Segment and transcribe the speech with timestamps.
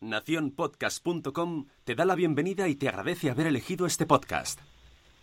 [0.00, 4.60] Naciónpodcast.com te da la bienvenida y te agradece haber elegido este podcast.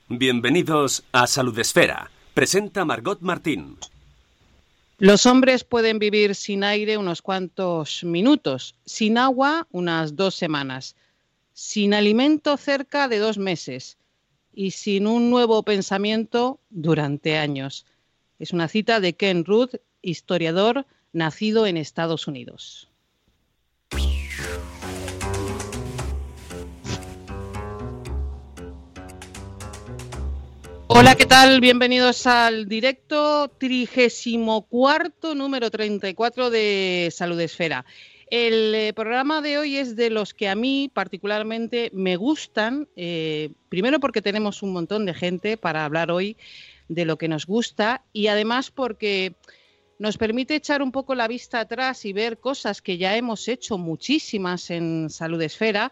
[0.09, 2.11] Bienvenidos a Salud Esfera.
[2.33, 3.77] Presenta Margot Martín.
[4.97, 10.97] Los hombres pueden vivir sin aire unos cuantos minutos, sin agua unas dos semanas,
[11.53, 13.97] sin alimento cerca de dos meses
[14.53, 17.85] y sin un nuevo pensamiento durante años.
[18.39, 22.89] Es una cita de Ken Ruth, historiador nacido en Estados Unidos.
[30.87, 31.61] Hola, ¿qué tal?
[31.61, 37.85] Bienvenidos al directo trigésimo cuarto número 34 de Salud Esfera.
[38.29, 43.49] El eh, programa de hoy es de los que a mí particularmente me gustan, eh,
[43.67, 46.37] primero porque tenemos un montón de gente para hablar hoy
[46.87, 49.33] de lo que nos gusta y además porque
[49.97, 53.79] nos permite echar un poco la vista atrás y ver cosas que ya hemos hecho
[53.79, 55.91] muchísimas en Salud Esfera,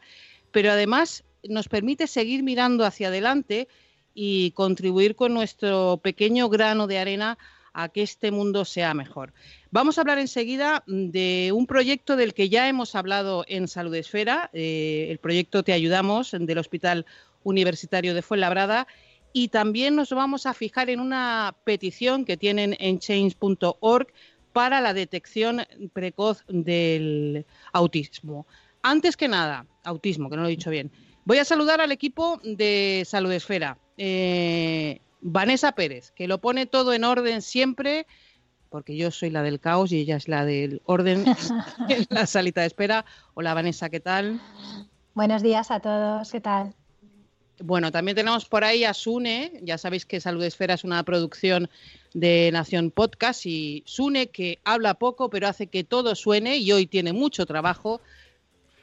[0.52, 3.68] pero además nos permite seguir mirando hacia adelante
[4.14, 7.38] y contribuir con nuestro pequeño grano de arena
[7.74, 9.34] a que este mundo sea mejor.
[9.72, 14.50] Vamos a hablar enseguida de un proyecto del que ya hemos hablado en Salud Esfera,
[14.54, 17.06] eh, el proyecto Te Ayudamos del Hospital
[17.44, 18.88] Universitario de Fuenlabrada,
[19.34, 24.08] y también nos vamos a fijar en una petición que tienen en change.org
[24.54, 28.46] para la detección precoz del autismo.
[28.84, 30.92] Antes que nada, autismo, que no lo he dicho bien.
[31.26, 33.78] Voy a saludar al equipo de Salud Esfera.
[33.98, 38.06] Eh, Vanessa Pérez, que lo pone todo en orden siempre,
[38.70, 41.26] porque yo soy la del caos y ella es la del orden
[41.90, 43.06] en la salita de espera.
[43.34, 44.42] Hola Vanessa, ¿qué tal?
[45.14, 46.74] Buenos días a todos, ¿qué tal?
[47.62, 51.70] Bueno, también tenemos por ahí a Sune, ya sabéis que Salud Esfera es una producción
[52.14, 56.88] de Nación Podcast y Sune que habla poco pero hace que todo suene y hoy
[56.88, 58.02] tiene mucho trabajo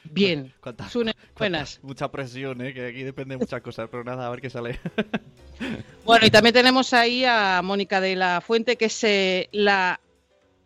[0.05, 0.53] Bien.
[0.91, 1.81] Sune, buenas.
[1.83, 2.73] Mucha presión, ¿eh?
[2.73, 4.79] que aquí depende de muchas cosas, pero nada, a ver qué sale.
[6.05, 10.01] bueno, y también tenemos ahí a Mónica de la Fuente, que es eh, la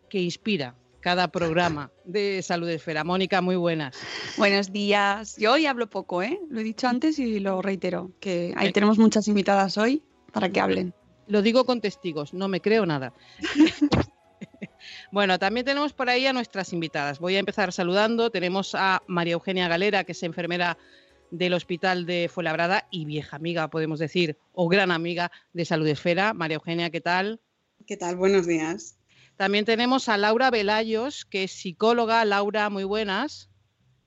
[0.09, 3.05] que inspira cada programa de Salud Esfera.
[3.05, 3.95] Mónica, muy buenas.
[4.39, 5.37] Buenos días.
[5.37, 6.41] Yo hoy hablo poco, ¿eh?
[6.49, 10.03] Lo he dicho antes y lo reitero, que ahí tenemos muchas invitadas hoy
[10.33, 10.95] para que hablen.
[11.27, 13.12] Lo digo con testigos, no me creo nada.
[15.15, 17.21] Bueno, también tenemos por ahí a nuestras invitadas.
[17.21, 18.31] Voy a empezar saludando.
[18.31, 20.77] Tenemos a María Eugenia Galera, que es enfermera
[21.31, 26.35] del Hospital de Fuenlabrada y vieja amiga, podemos decir, o gran amiga de Salud Esfera.
[26.35, 27.41] María Eugenia, ¿qué tal?
[27.87, 28.17] ¿Qué tal?
[28.17, 28.99] Buenos días.
[29.37, 32.25] También tenemos a Laura Velayos, que es psicóloga.
[32.25, 33.49] Laura, muy buenas.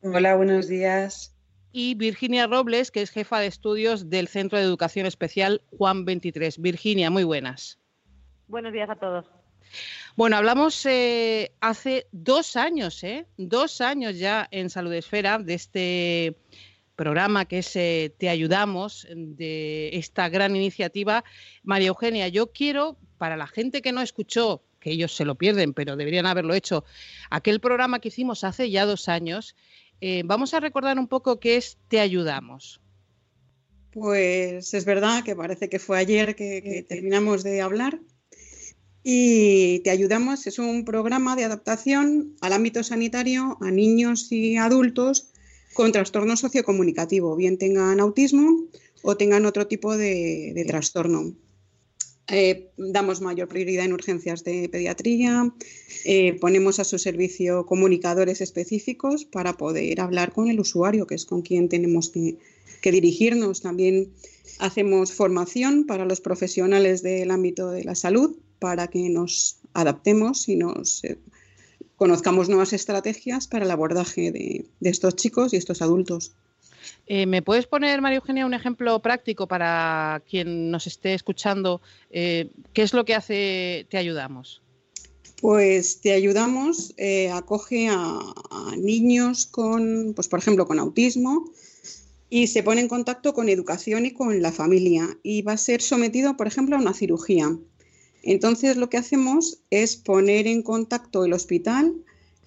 [0.01, 1.34] Hola, buenos días.
[1.72, 6.59] Y Virginia Robles, que es jefa de estudios del Centro de Educación Especial Juan 23.
[6.59, 7.79] Virginia, muy buenas.
[8.50, 9.36] Buenos días a todos.
[10.17, 13.28] Bueno, hablamos eh, hace dos años, ¿eh?
[13.38, 16.35] dos años ya en Salud Esfera de este
[16.95, 21.23] programa que es eh, Te Ayudamos, de esta gran iniciativa.
[21.61, 25.75] María Eugenia, yo quiero, para la gente que no escuchó, que ellos se lo pierden,
[25.75, 26.83] pero deberían haberlo hecho,
[27.29, 29.56] aquel programa que hicimos hace ya dos años,
[30.25, 32.81] vamos a recordar un poco qué es Te Ayudamos.
[33.91, 38.00] Pues es verdad que parece que fue ayer que terminamos de hablar
[39.09, 45.29] y te ayudamos, es un programa de adaptación al ámbito sanitario a niños y adultos
[45.73, 48.66] con trastorno sociocomunicativo, bien tengan autismo
[49.03, 51.34] o tengan otro tipo de, trastorno.
[52.28, 55.53] Eh, damos mayor prioridad en urgencias de pediatría,
[56.03, 61.25] eh, ponemos a su servicio comunicadores específicos para poder hablar con el usuario, que es
[61.25, 62.39] con quien tenemos que,
[62.81, 63.62] que dirigirnos.
[63.62, 64.12] También
[64.60, 70.56] hacemos formación para los profesionales del ámbito de la salud para que nos adaptemos y
[70.56, 71.18] nos eh,
[71.95, 76.33] conozcamos nuevas estrategias para el abordaje de, estos chicos y estos adultos.
[77.06, 81.81] Eh, ¿Me puedes poner, María Eugenia, un ejemplo práctico para quien nos esté escuchando?
[82.09, 84.62] Eh, ¿Qué es lo que hace Te Ayudamos?
[85.42, 86.95] Pues Te Ayudamos
[87.31, 88.19] acoge a,
[88.51, 91.51] a, niños con, pues por ejemplo, con autismo
[92.30, 95.81] y se pone en contacto con educación y con la familia y va a ser
[95.81, 97.57] sometido, por ejemplo, a una cirugía.
[98.23, 101.95] Entonces lo que hacemos es poner en contacto el hospital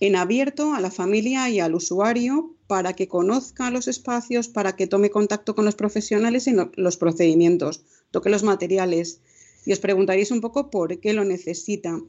[0.00, 4.86] en abierto a la familia y al usuario para que conozca los espacios, para que
[4.86, 9.20] tome contacto con los profesionales y los procedimientos, toque los materiales.
[9.66, 12.00] Y os preguntaréis un poco por qué lo necesita.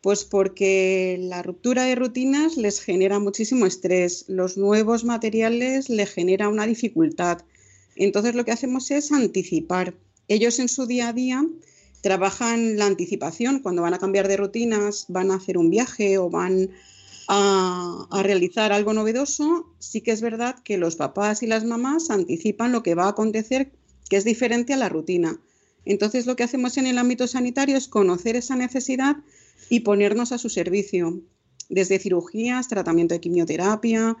[0.00, 6.48] Pues porque la ruptura de rutinas les genera muchísimo estrés, los nuevos materiales les genera
[6.48, 7.42] una dificultad.
[7.94, 9.94] Entonces lo que hacemos es anticipar.
[10.26, 11.44] Ellos en su día a día
[12.00, 16.30] trabajan la anticipación, cuando van a cambiar de rutinas, van a hacer un viaje o
[16.30, 16.70] van
[17.28, 22.72] a, realizar algo novedoso, sí que es verdad que los papás y las mamás anticipan
[22.72, 23.70] lo que va a acontecer,
[24.08, 25.38] que es diferente a la rutina.
[25.84, 29.16] Entonces lo que hacemos en el ámbito sanitario es conocer esa necesidad
[29.68, 31.20] y ponernos a su servicio,
[31.68, 34.16] desde cirugías, tratamiento de quimioterapia.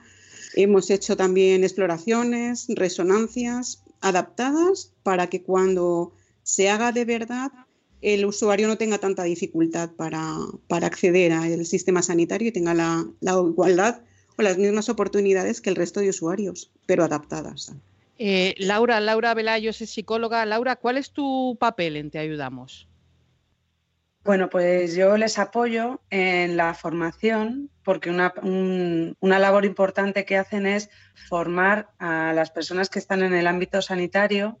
[0.54, 7.50] Hemos hecho también exploraciones, resonancias adaptadas para que cuando se haga de verdad
[8.00, 10.36] el usuario no tenga tanta dificultad para,
[10.68, 14.02] acceder al sistema sanitario y tenga la, la, igualdad
[14.36, 17.72] o las mismas oportunidades que el resto de usuarios, pero adaptadas.
[18.18, 20.44] Eh, Laura, Laura Velayos es psicóloga.
[20.44, 22.88] Laura, ¿cuál es tu papel en Te Ayudamos?
[24.24, 30.66] Bueno, pues yo les apoyo en la formación porque una, una, labor importante que hacen
[30.66, 30.90] es
[31.28, 34.58] formar a las personas que están en el ámbito sanitario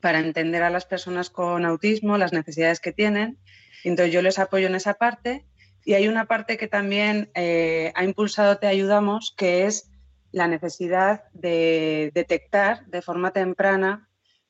[0.00, 3.38] para entender a las personas con autismo, las necesidades que tienen.
[3.84, 5.46] Entonces yo les apoyo en esa parte
[5.84, 9.90] y hay una parte que también eh, ha impulsado Te Ayudamos, que es
[10.32, 14.08] la necesidad de detectar de forma temprana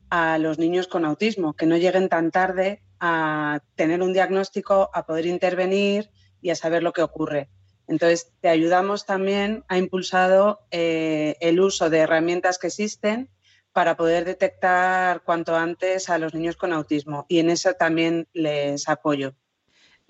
[0.08, 5.04] a los niños con autismo, que no lleguen tan tarde a tener un diagnóstico, a
[5.04, 6.10] poder intervenir
[6.40, 7.50] y a saber lo que ocurre.
[7.88, 13.31] Entonces, te ayudamos también, ha impulsado eh, el uso de herramientas que existen
[13.76, 18.88] para poder detectar cuanto antes a los niños con autismo y en eso también les
[18.88, 19.34] apoyo.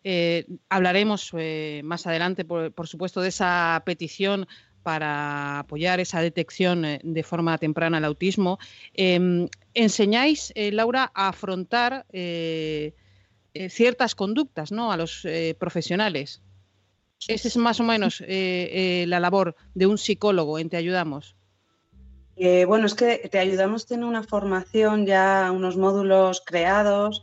[0.04, 4.46] Eh, hablaremos eh, más adelante, por, supuesto, de esa petición
[4.84, 8.60] para apoyar esa detección eh, de forma temprana el autismo.
[8.94, 12.94] Em, enseñáis, eh, Laura, a afrontar eh,
[13.68, 14.92] ciertas conductas ¿no?
[14.92, 15.26] a los
[15.58, 16.40] profesionales.
[17.26, 21.35] Esa es más o menos la labor de un psicólogo en Te Ayudamos.
[22.66, 27.22] Bueno, es que Te Ayudamos tiene una formación ya, unos módulos creados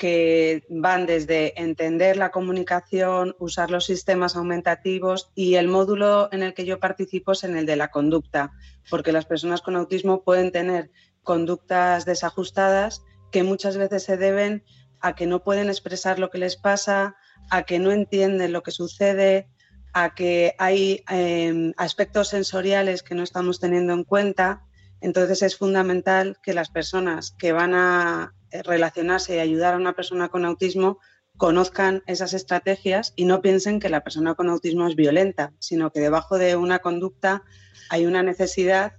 [0.00, 6.54] que van desde entender la comunicación, usar los sistemas aumentativos y el módulo en el
[6.54, 8.50] que yo participo es en el de la conducta,
[8.88, 10.90] porque las personas con autismo pueden tener
[11.22, 14.64] conductas desajustadas que muchas veces se deben
[15.00, 17.14] a que no pueden expresar lo que les pasa,
[17.50, 19.48] a que no entienden lo que sucede,
[19.92, 24.62] a que hay em, aspectos sensoriales que no estamos teniendo en cuenta.
[25.00, 29.94] Entonces es fundamental que las personas que van a eh, relacionarse y ayudar a una
[29.94, 30.98] persona con autismo
[31.36, 36.00] conozcan esas estrategias y no piensen que la persona con autismo es violenta, sino que
[36.00, 37.44] debajo de una conducta
[37.88, 38.92] hay una necesidad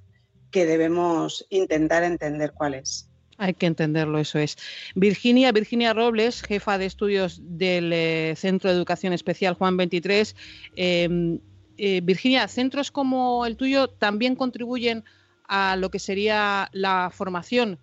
[0.49, 3.10] que debemos intentar entender cuál es.
[3.41, 4.55] Hay que entenderlo, eso es.
[4.93, 10.35] Virginia, Virginia Robles, jefa de estudios del eh, Centro de Educación Especial Juan 23.
[10.75, 11.39] Em,
[11.79, 15.03] eh, Virginia, centros como el tuyo también contribuyen
[15.47, 17.79] a lo que sería la formación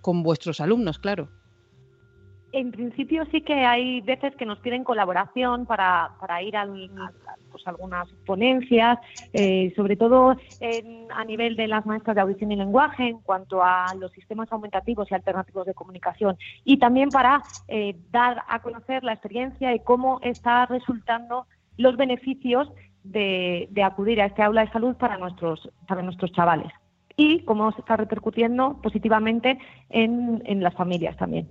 [0.00, 1.28] con vuestros alumnos, claro.
[2.56, 6.68] En principio sí que hay veces que nos piden colaboración para, ir a,
[7.50, 8.96] pues, algunas ponencias,
[9.32, 10.36] eh, sobre todo
[11.10, 15.10] a nivel de las maestras de audición y lenguaje en cuanto a los sistemas aumentativos
[15.10, 20.20] y alternativos de comunicación y también para eh, dar a conocer la experiencia y cómo
[20.22, 22.70] está resultando los beneficios
[23.02, 26.72] de, acudir a este aula de salud para nuestros, para nuestros chavales
[27.16, 29.58] y cómo se está repercutiendo positivamente
[29.90, 31.48] en, las familias también.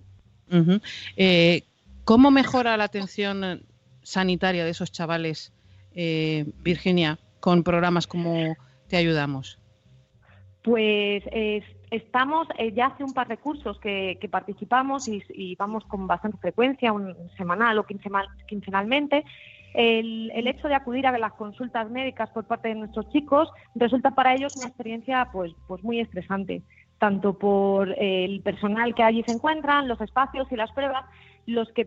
[1.16, 1.64] Eh,
[2.06, 3.64] ¿Cómo mejora la atención
[4.02, 5.54] sanitaria de esos chavales,
[5.96, 8.56] eh, Virginia, con programas como
[8.88, 9.60] Te Ayudamos?
[10.64, 11.24] Pues
[11.94, 16.92] estamos, eh, ya hace un par de cursos que, participamos y, vamos con bastante frecuencia,
[16.92, 19.24] un semanal o quincenalmente,
[19.76, 24.34] el, hecho de acudir a las consultas médicas por parte de nuestros chicos resulta para
[24.34, 26.62] ellos una experiencia pues, pues muy estresante,
[27.04, 31.04] tanto por el personal que allí se encuentran, los espacios y las pruebas,
[31.46, 31.86] lo que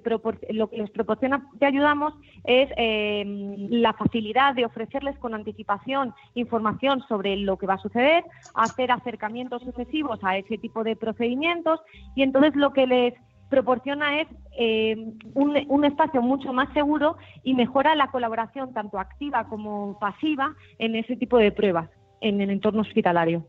[0.77, 2.13] les proporciona Te Ayudamos
[2.45, 8.25] es em, la facilidad de ofrecerles con anticipación información sobre lo que va a suceder,
[8.55, 11.81] hacer acercamientos sucesivos a ese tipo de procedimientos
[12.15, 13.15] y entonces lo que les
[13.49, 19.99] proporciona es eh, un, espacio mucho más seguro y mejora la colaboración tanto activa como
[19.99, 21.89] pasiva en ese tipo de pruebas
[22.21, 23.47] en el entorno hospitalario.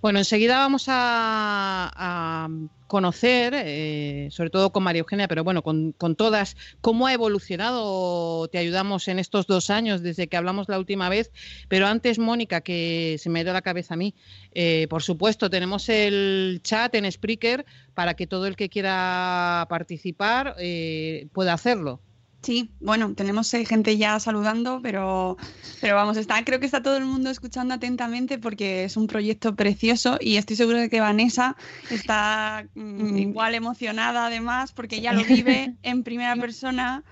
[0.00, 2.48] Bueno, enseguida vamos a,
[2.86, 8.58] conocer, eh, sobre todo con María Eugenia, pero bueno, con, todas, cómo ha evolucionado, te
[8.58, 11.32] ayudamos en estos dos años desde que hablamos la última vez.
[11.68, 14.14] Pero antes, Mónica, que se me ha ido la cabeza a mí,
[14.54, 20.54] eh, por supuesto, tenemos el chat en Spreaker para que todo el que quiera participar
[20.58, 22.00] eh, pueda hacerlo.
[22.46, 25.36] Sí, bueno, tenemos eh, gente ya saludando, pero,
[25.80, 29.56] pero vamos, está, creo que está todo el mundo escuchando atentamente porque es un proyecto
[29.56, 31.56] precioso y estoy seguro de que Vanessa
[31.90, 33.18] está mm, mm.
[33.18, 37.02] igual emocionada además porque ella lo vive en primera persona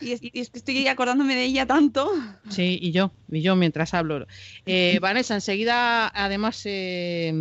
[0.00, 2.08] y, es, que estoy acordándome de ella tanto.
[2.48, 4.28] Sí, y yo, y yo mientras hablo.
[4.64, 7.34] Eh, Vanessa, enseguida además eh,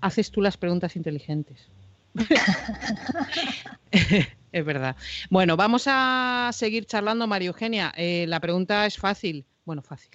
[0.00, 1.68] haces tú las preguntas inteligentes.
[4.54, 4.94] es verdad.
[5.30, 7.92] Bueno, vamos a seguir charlando, María Eugenia.
[7.96, 9.44] Eh, la pregunta es fácil.
[9.64, 10.12] Bueno, fácil.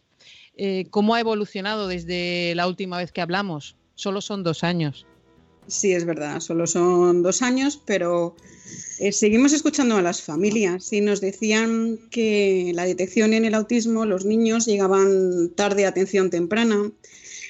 [0.55, 3.75] Eh, ¿Cómo ha evolucionado desde la última vez que hablamos?
[3.95, 5.05] Solo son dos años.
[5.67, 8.35] Sí, es verdad, solo son dos años, pero
[8.99, 14.05] eh, seguimos escuchando a las familias y nos decían que la detección en el autismo,
[14.05, 16.91] los niños llegaban tarde a atención temprana.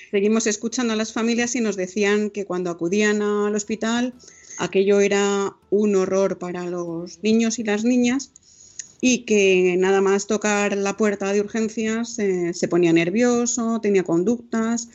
[0.09, 4.15] Seguimos escuchando a las familias y nos decían que cuando acudían al hospital
[4.59, 8.31] aquello era un horror para los niños y las niñas
[9.01, 14.89] y que nada más tocar la puerta de urgencias eh, se ponía nervioso, tenía conductas,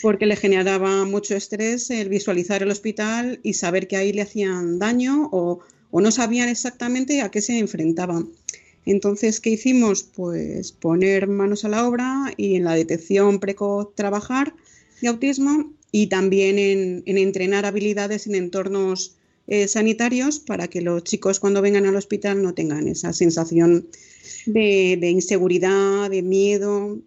[0.00, 4.78] porque le generaba mucho estrés el visualizar el hospital y saber que ahí le hacían
[4.78, 5.60] daño o,
[5.90, 8.30] o no sabían exactamente a qué se enfrentaban.
[8.86, 10.04] Entonces, ¿qué hicimos?
[10.04, 14.54] Pues poner manos a la obra y en la detección precoz trabajar
[15.02, 19.16] de autismo y también en, entrenar habilidades en entornos
[19.46, 23.88] eh, sanitarios para que los chicos cuando vengan al hospital no tengan esa sensación
[24.46, 26.98] de, inseguridad, de miedo,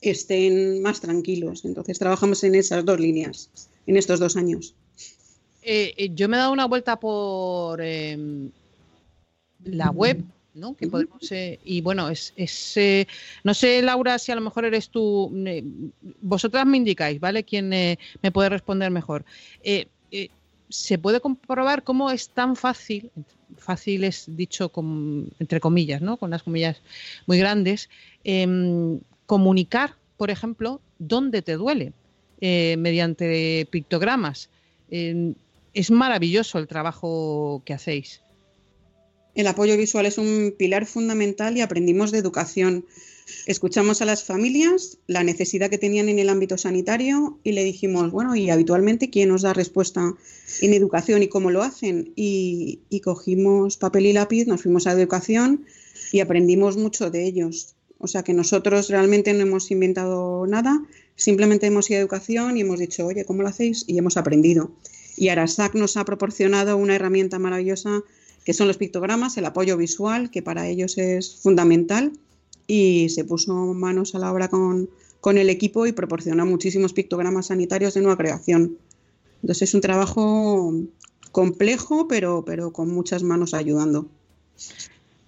[0.00, 1.64] estén más tranquilos.
[1.64, 3.50] Entonces trabajamos en esas dos líneas
[3.86, 4.74] en estos dos años.
[5.62, 8.50] Eh, eh, yo me he dado una vuelta por em,
[9.64, 10.22] la web
[10.56, 10.74] ¿no?
[10.74, 12.32] Que podemos, eh, y bueno, es,
[12.76, 13.06] eh,
[13.44, 15.32] no sé, Laura, si a lo mejor eres tú,
[16.20, 17.44] vosotras me indicáis, ¿vale?
[17.44, 19.24] ¿Quién eh, me puede responder mejor?
[20.68, 23.12] se puede comprobar cómo es tan fácil,
[23.56, 26.16] fácil es dicho con, entre comillas, ¿no?
[26.16, 26.82] Con las comillas
[27.26, 27.88] muy grandes,
[28.24, 31.92] em, comunicar, por ejemplo, dónde te duele
[32.40, 34.50] mediante pictogramas.
[34.90, 38.22] Es maravilloso el trabajo que hacéis.
[39.36, 42.86] El apoyo visual es un pilar fundamental y aprendimos de educación.
[43.44, 48.10] Escuchamos a las familias la necesidad que tenían en el ámbito sanitario y le dijimos,
[48.10, 50.14] bueno, y habitualmente, ¿quién nos da respuesta
[50.62, 52.14] en educación y cómo lo hacen?
[52.16, 55.66] Y, cogimos papel y lápiz, nos fuimos a educación
[56.12, 57.74] y aprendimos mucho de ellos.
[57.98, 60.82] O sea que nosotros realmente no hemos inventado nada,
[61.14, 63.84] simplemente hemos ido a educación y hemos dicho, oye, ¿cómo lo hacéis?
[63.86, 64.70] Y hemos aprendido.
[65.14, 68.02] Y Arasac nos ha proporcionado una herramienta maravillosa
[68.46, 72.12] que son los pictogramas, el apoyo visual, que para ellos es fundamental,
[72.68, 74.88] y se puso manos a la obra con,
[75.36, 78.78] el equipo y proporciona muchísimos pictogramas sanitarios de nueva creación.
[79.42, 80.72] Entonces es un trabajo
[81.32, 84.06] complejo, pero, pero con muchas manos ayudando.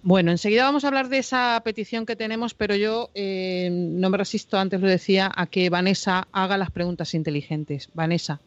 [0.01, 4.17] Bueno, enseguida vamos a hablar de esa petición que tenemos, pero yo eh, no me
[4.17, 7.89] resisto, antes lo decía, a que Vanessa haga las preguntas inteligentes.
[7.93, 8.39] Vanessa.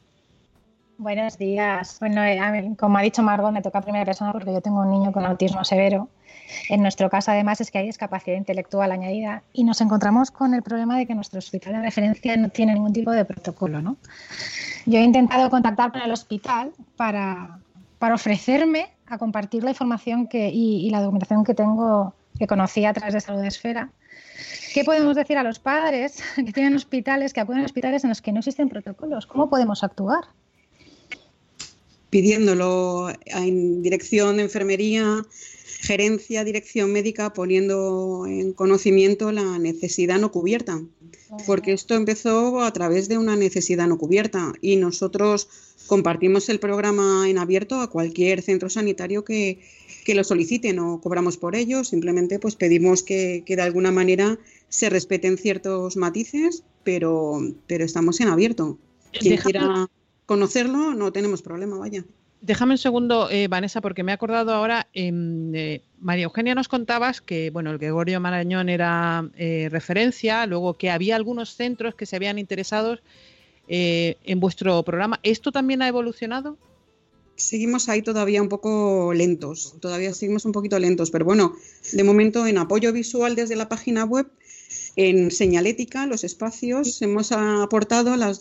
[0.99, 1.97] Buenos días.
[2.01, 5.13] Bueno, eh, como ha dicho Margot, me toca primera persona porque yo tengo un niño
[5.13, 6.09] con autismo severo.
[6.69, 10.63] En nuestro caso, además, es que hay discapacidad intelectual añadida y nos encontramos con el
[10.63, 13.81] problema de que nuestro hospital de referencia no tiene ningún tipo de protocolo.
[13.81, 13.97] ¿no?
[14.87, 17.59] Yo he intentado contactar con el hospital para,
[17.99, 23.15] para ofrecerme a compartir la información y, la documentación que tengo, que conocí a través
[23.15, 23.91] de Salud Esfera.
[24.75, 28.23] ¿Qué podemos decir a los padres que tienen hospitales, que acuden a hospitales en los
[28.23, 29.27] que no existen protocolos?
[29.27, 30.25] ¿Cómo podemos actuar?
[32.13, 35.25] Pidiéndolo en dirección de enfermería,
[35.81, 40.83] gerencia, dirección médica, poniendo en conocimiento la necesidad no cubierta,
[41.47, 44.53] porque esto empezó a través de una necesidad no cubierta.
[44.61, 45.49] Y nosotros
[45.87, 49.61] compartimos el programa en abierto a cualquier centro sanitario que,
[50.07, 54.39] lo solicite, no cobramos por ello, simplemente pues pedimos que, de alguna manera
[54.69, 58.77] se respeten ciertos matices, pero, pero estamos en abierto.
[59.19, 59.89] Quien quiera
[60.27, 62.05] conocerlo, no tenemos problema, vaya.
[62.41, 67.21] Déjame un segundo, eh, Vanessa, porque me he acordado ahora, eh, María Eugenia nos contabas
[67.21, 72.17] que, bueno, el Gregorio Marañón era eh, referencia, luego que había algunos centros que se
[72.17, 72.99] habían interesado
[73.69, 75.21] en vuestro programa.
[75.23, 76.59] ¿Esto también ha evolucionado?
[77.37, 81.55] seguimos ahí todavía un poco lentos, todavía seguimos un poquito lentos, pero bueno,
[81.93, 84.27] de momento en apoyo visual desde la página web,
[84.97, 88.41] en señalética, los espacios, hemos aportado las,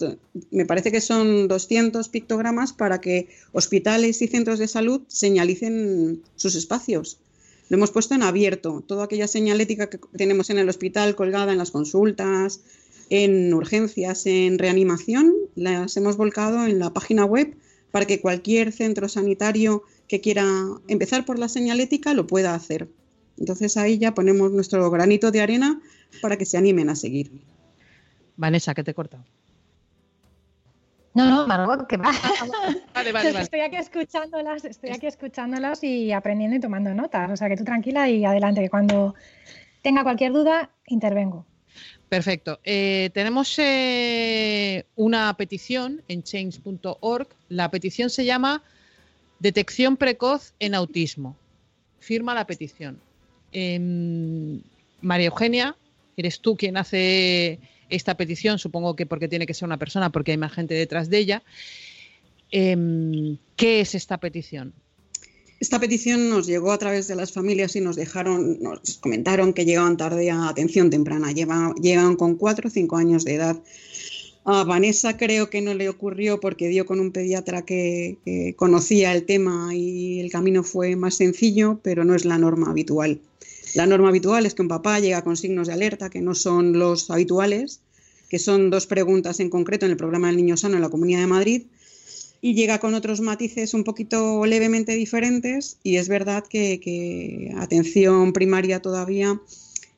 [0.52, 6.56] me parece que son 200 pictogramas para que hospitales y centros de salud señalicen sus
[6.56, 7.20] espacios.
[7.70, 11.58] Lo hemos puesto en abierto, toda aquella señalética que tenemos en el hospital colgada en
[11.58, 12.60] las consultas,
[13.10, 17.56] en urgencias, en reanimación, las hemos volcado en la página web
[17.92, 20.46] para que cualquier centro sanitario que quiera
[20.90, 22.90] empezar por la señalética lo pueda hacer.
[23.42, 25.82] Entonces ahí ya ponemos nuestro granito de arena
[26.22, 27.32] para que se animen a seguir.
[28.38, 29.26] Vanessa, que te he cortado.
[31.16, 32.12] No, no, Margot, que va.
[32.12, 33.42] Vale, vale, vale.
[33.42, 37.32] Estoy aquí escuchándolas, estoy aquí escuchándolas y aprendiendo y tomando notas.
[37.32, 39.16] O sea que tú tranquila y adelante, que cuando
[39.82, 41.48] tenga cualquier duda, intervengo.
[42.08, 42.60] Perfecto.
[42.64, 47.28] Eh, tenemos eh, una petición en change.org.
[47.50, 48.62] La petición se llama
[49.40, 51.36] Detección precoz en autismo.
[52.00, 53.02] Firma la petición.
[53.52, 54.62] Em,
[55.02, 55.76] María Eugenia,
[56.18, 60.32] eres tú quien hace esta petición, supongo que porque tiene que ser una persona, porque
[60.32, 61.44] hay más gente detrás de ella.
[62.52, 64.74] Em, ¿Qué es esta petición?
[65.60, 69.64] Esta petición nos llegó a través de las familias y nos dejaron, nos comentaron que
[69.64, 73.62] llegaban tarde a atención temprana, llegan con cuatro o cinco años de edad.
[74.44, 79.26] A Vanessa creo que no le ocurrió porque dio con un pediatra que, conocía el
[79.26, 83.22] tema y el camino fue más sencillo, pero no es la norma habitual.
[83.74, 86.78] La norma habitual es que un papá llega con signos de alerta que no son
[86.78, 87.82] los habituales,
[88.30, 91.20] que son dos preguntas en concreto en el programa del Niño Sano en la Comunidad
[91.20, 91.64] de Madrid,
[92.42, 98.82] y llega con otros matices un poquito levemente diferentes y es verdad que, atención primaria
[98.82, 99.40] todavía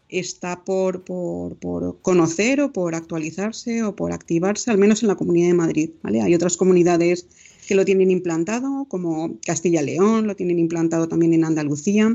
[0.09, 1.57] está por, por,
[2.01, 5.89] conocer o por actualizarse o por activarse, al menos en la Comunidad de Madrid.
[6.03, 6.21] ¿vale?
[6.21, 7.27] Hay otras comunidades
[7.65, 12.13] que lo tienen implantado, como Castilla-León, lo tienen implantado también en Andalucía.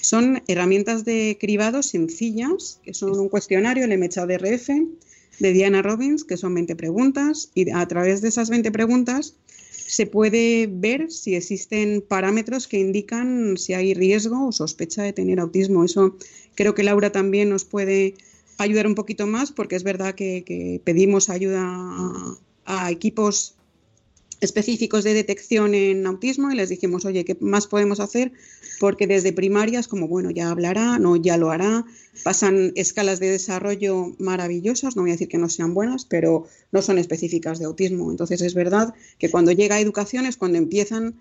[0.00, 4.68] Son herramientas de cribado sencillas, que son un cuestionario, el MHDRF,
[5.38, 9.34] de Diana Robbins, que son 20 preguntas, y a través de esas 20 preguntas
[9.86, 15.38] se puede ver si existen parámetros que indican si hay riesgo o sospecha de tener
[15.38, 15.84] autismo.
[15.84, 16.16] Eso
[16.54, 18.14] creo que Laura también nos puede
[18.58, 21.62] ayudar un poquito más porque es verdad que, pedimos ayuda
[22.64, 23.54] a, equipos
[24.40, 28.32] específicos de detección en autismo y les dijimos, oye, ¿qué más podemos hacer?
[28.78, 31.84] Porque desde primarias, como bueno, ya hablará, no, ya lo hará,
[32.22, 36.82] pasan escalas de desarrollo maravillosas, no voy a decir que no sean buenas, pero no
[36.82, 38.10] son específicas de autismo.
[38.10, 41.14] Entonces es verdad que cuando llega a educación es cuando empiezan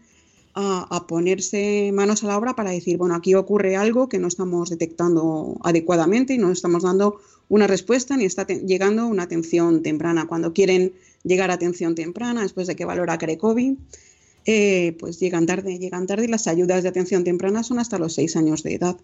[0.53, 4.27] a, a, ponerse manos a la obra para decir, bueno, aquí ocurre algo que no
[4.27, 10.27] estamos detectando adecuadamente y no estamos dando una respuesta ni está llegando una atención temprana.
[10.27, 13.77] Cuando quieren llegar a atención temprana, después de que valora CRECOVI,
[14.45, 18.13] eh, pues llegan tarde, llegan tarde y las ayudas de atención temprana son hasta los
[18.13, 18.97] seis años de edad,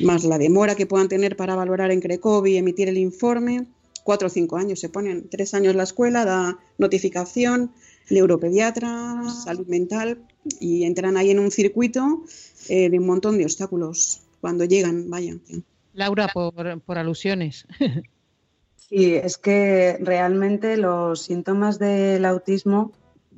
[0.00, 3.66] más la demora que puedan tener para valorar en CRECOVI y emitir el informe,
[4.04, 7.72] cuatro o cinco años, se ponen tres años la escuela, da notificación,
[8.10, 10.22] neuropediatra, salud mental
[10.60, 12.24] y entran ahí en un circuito
[12.68, 15.36] eh, de un montón de obstáculos cuando llegan, vaya.
[15.94, 17.66] Laura, por, por alusiones.
[18.88, 22.92] Sí, es que realmente los síntomas del autismo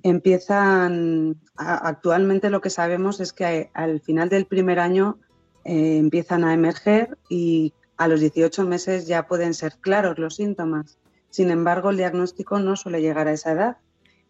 [0.05, 5.19] empiezan, actualmente lo que sabemos es que al final del primer año
[5.65, 10.99] eh, empiezan a emerger y a los 18 meses ya pueden ser claros los síntomas.
[11.31, 13.77] Sin embargo, el diagnóstico no suele llegar a esa edad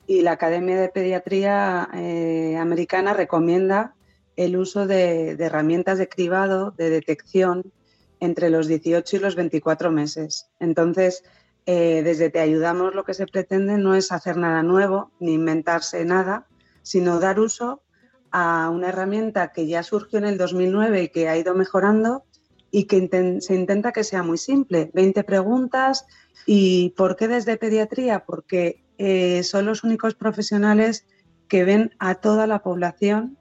[0.07, 3.95] y la Academia de Pediatría eh, Americana recomienda
[4.37, 7.73] el uso de herramientas de cribado, de detección
[8.21, 10.49] entre los 18 y los 24 meses.
[10.61, 11.25] Entonces,
[11.67, 16.05] eh, desde Te Ayudamos lo que se pretende no es hacer nada nuevo ni inventarse
[16.05, 16.47] nada,
[16.83, 17.83] sino dar uso
[18.31, 22.25] a una herramienta que ya surgió en el 2009 y que ha ido mejorando
[22.71, 24.91] y que se intenta que sea muy simple.
[24.93, 26.07] 20 preguntas.
[26.45, 28.25] ¿Y por qué desde pediatría?
[28.25, 31.07] Porque eh, son los únicos profesionales
[31.47, 33.39] que ven a toda la población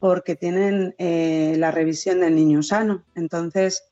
[0.00, 3.04] porque tienen eh, la revisión del niño sano.
[3.14, 3.84] Entonces,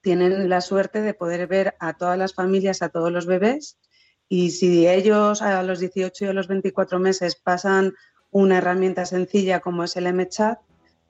[0.00, 3.78] tienen la suerte de poder ver a todas las familias, a todos los bebés,
[4.28, 7.94] y si ellos a los 18 y a los 24 meses pasan
[8.30, 10.58] una herramienta sencilla como es el MChat,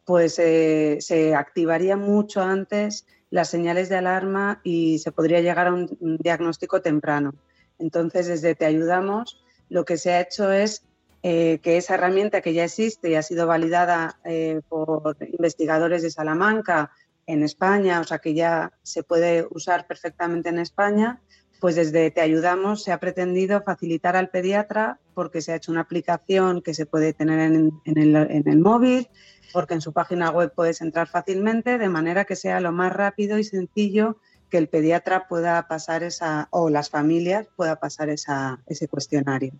[0.05, 5.75] pues eh, se activaría mucho antes las señales de alarma y se podría llegar a
[5.75, 7.35] un diagnóstico temprano.
[7.79, 10.83] Entonces, desde Te Ayudamos, lo que se ha hecho es
[11.23, 16.11] eh, que esa herramienta que ya existe y ha sido validada eh, por investigadores de
[16.11, 16.93] Salamanca,
[17.29, 21.21] en España, o sea que ya se puede usar perfectamente en España,
[21.61, 25.83] pues desde Te Ayudamos se ha pretendido facilitar al pediatra porque se ha hecho una
[25.83, 29.09] aplicación que se puede tener en, el, móvil,
[29.53, 33.39] porque en su página web puedes entrar fácilmente, de manera que sea lo más rápido
[33.39, 34.17] y sencillo
[34.49, 39.53] que el pediatra pueda pasar esa, o las familias pueda pasar ese cuestionario.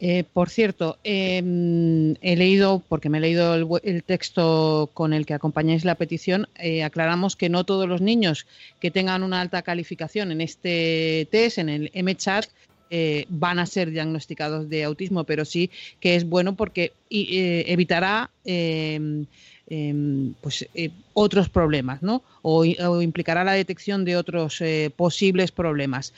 [0.00, 5.34] Eh, por cierto, em, he leído, porque me he leído el, texto con el que
[5.34, 8.46] acompañáis la petición, eh, aclaramos que no todos los niños
[8.80, 12.46] que tengan una alta calificación en este test, en el MChat,
[12.90, 19.26] eh, van a ser diagnosticados de autismo, pero sí que es bueno porque evitará em,
[19.68, 20.66] em, pues,
[21.12, 22.22] otros problemas, ¿no?
[22.42, 24.62] O, o, implicará la detección de otros
[24.96, 26.14] posibles problemas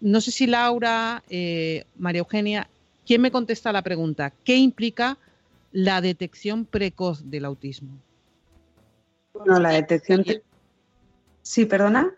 [0.00, 2.68] no sé si Laura, eh, María Eugenia,
[3.06, 4.32] ¿quién me contesta la pregunta?
[4.44, 5.18] ¿Qué implica
[5.72, 7.90] la detección precoz del autismo?
[9.32, 10.24] Bueno, la detección.
[11.42, 12.12] Sí, perdona.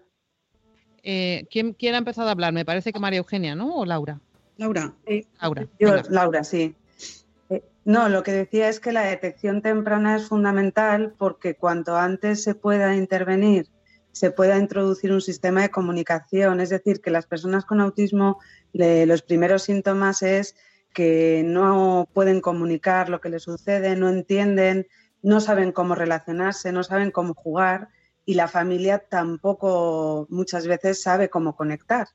[1.03, 2.53] Eh, ¿quién, ha empezado a hablar?
[2.53, 3.77] Me parece que María Eugenia, ¿no?
[3.77, 4.21] ¿O Laura?
[4.57, 4.93] Laura.
[5.41, 5.67] Laura.
[5.79, 6.75] Yo, Laura, sí.
[7.49, 12.43] Eh, no, lo que decía es que la detección temprana es fundamental porque cuanto antes
[12.43, 13.69] se pueda intervenir
[14.19, 16.61] se pueda introducir un sistema de comunicación.
[16.61, 18.41] Es decir, que las personas con autismo,
[18.73, 20.57] los primeros síntomas es
[20.93, 24.89] que no pueden comunicar lo que les sucede, no entienden,
[25.23, 27.91] no saben cómo relacionarse, no saben cómo jugar
[28.25, 32.09] y la familia tampoco muchas veces sabe cómo conectar.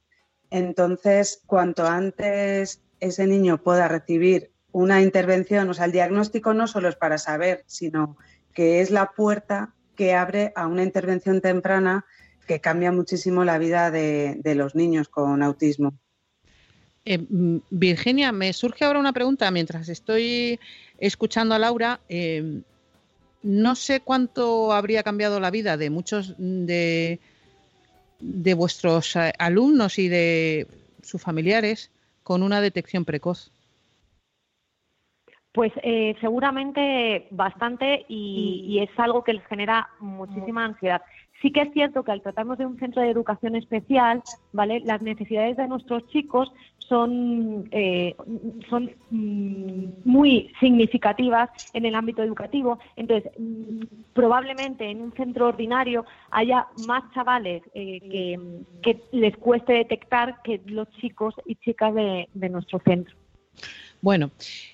[0.49, 6.89] Entonces, cuanto antes ese niño pueda recibir una intervención, o sea, el diagnóstico no solo
[6.89, 8.17] es para saber, sino
[8.53, 12.05] que es la puerta que abre a una intervención temprana
[12.45, 15.93] que cambia muchísimo la vida de, los niños con autismo.
[17.05, 20.59] Eh, mm, Virginia, me surge ahora una pregunta mientras estoy
[20.99, 22.01] escuchando a Laura.
[22.09, 22.63] Eh,
[23.43, 27.21] no sé cuánto habría cambiado la vida de muchos de,
[28.19, 30.67] de vuestros eh, alumnos y de
[31.01, 31.91] sus familiares
[32.23, 33.53] con una detección precoz.
[35.53, 41.03] Pues eh, seguramente bastante y, es algo que les genera muchísima ansiedad.
[41.43, 44.79] Sí que es cierto que al tratarnos de un centro de educación especial, ¿vale?
[44.79, 48.15] Las necesidades de nuestros chicos son, eh,
[48.67, 52.79] son mm, muy significativas en el ámbito educativo.
[52.95, 53.81] Entonces, mm,
[54.13, 57.99] probablemente en un centro ordinario haya más chavales eh,
[58.81, 63.15] que, les cueste detectar que los chicos y chicas de nuestro centro.
[64.03, 64.31] Bueno,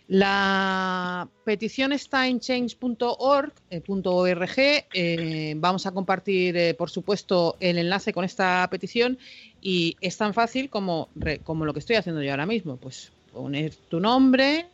[0.08, 3.54] la petición está en change.org.
[3.70, 3.84] Eh,
[4.92, 9.20] eh, vamos a compartir, eh, por supuesto, el enlace con esta petición
[9.62, 11.10] y es tan fácil como,
[11.44, 12.78] como lo que estoy haciendo yo ahora mismo.
[12.78, 14.66] Pues poner tu nombre,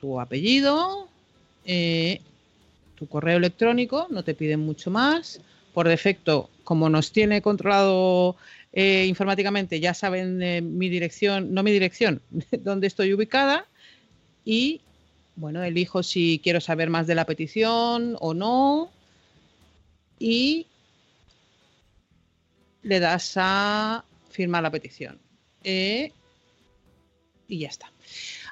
[0.00, 1.06] tu apellido,
[1.64, 5.40] tu correo electrónico, no te piden mucho más.
[5.72, 8.34] Por defecto, como nos tiene controlado
[8.72, 12.20] informáticamente, ya saben mi dirección, no mi dirección,
[12.50, 13.64] dónde estoy ubicada
[14.46, 14.80] y
[15.34, 18.90] bueno, elijo si quiero saber más de la petición o no
[20.18, 20.66] y
[22.82, 25.18] le das a firmar la petición.
[25.62, 26.12] Eh,
[27.48, 27.92] y ya está.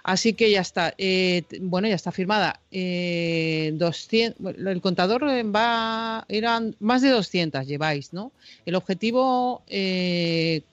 [0.02, 0.92] Así que ya está.
[0.98, 2.60] Eh, bueno, ya está firmada.
[2.70, 8.32] Eh, 200, el contador va, eran más de 200 lleváis, ¿no?
[8.66, 9.64] El objetivo,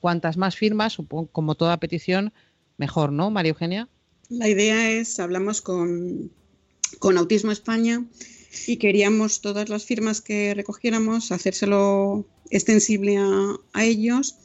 [0.00, 0.98] cuantas más firmas,
[1.30, 2.32] como toda petición,
[2.76, 3.88] mejor, ¿no, María Eugenia?
[4.32, 6.30] La idea es, hablamos con,
[7.02, 8.06] Autismo España
[8.66, 14.36] y queríamos todas las firmas que recogiéramos hacérselo extensible a, ellos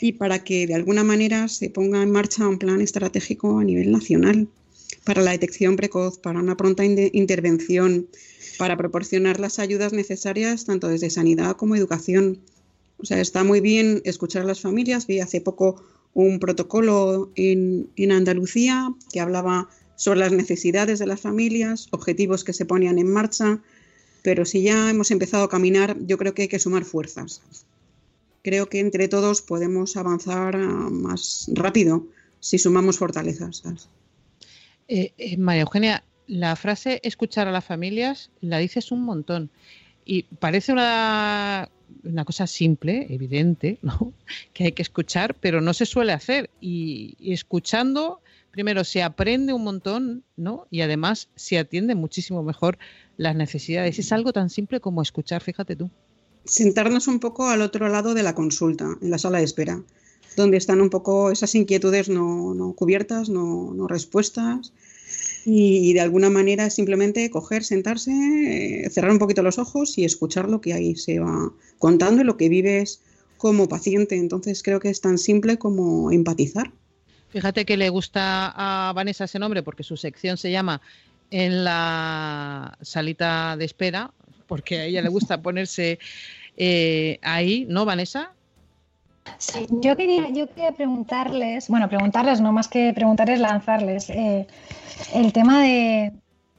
[0.00, 3.90] y para que de alguna manera se ponga en marcha un plan estratégico a nivel
[3.90, 4.48] nacional
[5.02, 8.06] para la detección precoz, para una pronta intervención,
[8.58, 12.42] para proporcionar las ayudas necesarias tanto desde sanidad como educación.
[12.98, 15.08] O sea, está muy bien escuchar a las familias.
[15.08, 15.82] Vi hace poco
[16.16, 22.64] un protocolo en, Andalucía que hablaba sobre las necesidades de las familias, objetivos que se
[22.64, 23.60] ponían en marcha,
[24.22, 27.42] pero si ya hemos empezado a caminar, yo creo que hay que sumar fuerzas.
[28.42, 32.06] Creo que entre todos podemos avanzar ah, más rápido
[32.40, 33.62] si sumamos fortalezas.
[34.88, 39.50] Eh, eh, María Eugenia, la frase escuchar a las familias la dices un montón
[40.06, 41.68] y parece una
[42.04, 44.12] una cosa simple, evidente, ¿no?
[44.52, 46.50] que hay que escuchar, pero no se suele hacer.
[46.60, 48.20] Y, escuchando,
[48.50, 50.66] primero se aprende un montón, ¿no?
[50.70, 52.78] Y además se atiende muchísimo mejor
[53.16, 53.98] las necesidades.
[53.98, 55.90] Es algo tan simple como escuchar, fíjate tú.
[56.44, 59.82] Sentarnos un poco al otro lado de la consulta, en la sala de espera,
[60.36, 64.72] donde están un poco esas inquietudes no, no cubiertas, no, no respuestas
[65.48, 70.48] y, de alguna manera simplemente coger, sentarse, eh, cerrar un poquito los ojos y escuchar
[70.48, 73.00] lo que ahí se va contando y lo que vives
[73.36, 74.16] como paciente.
[74.16, 76.72] Entonces creo que es tan simple como empatizar.
[77.28, 80.82] Fíjate que le gusta a Vanessa ese nombre porque su sección se llama
[81.30, 84.12] En la salita de espera,
[84.48, 86.00] porque a ella le gusta ponerse
[86.56, 88.32] eh, ahí, ¿no, Vanessa?
[89.38, 94.46] Sí, yo quería, yo quería preguntarles, bueno, preguntarles, no más que preguntarles, lanzarles, eh,
[95.14, 96.12] el tema de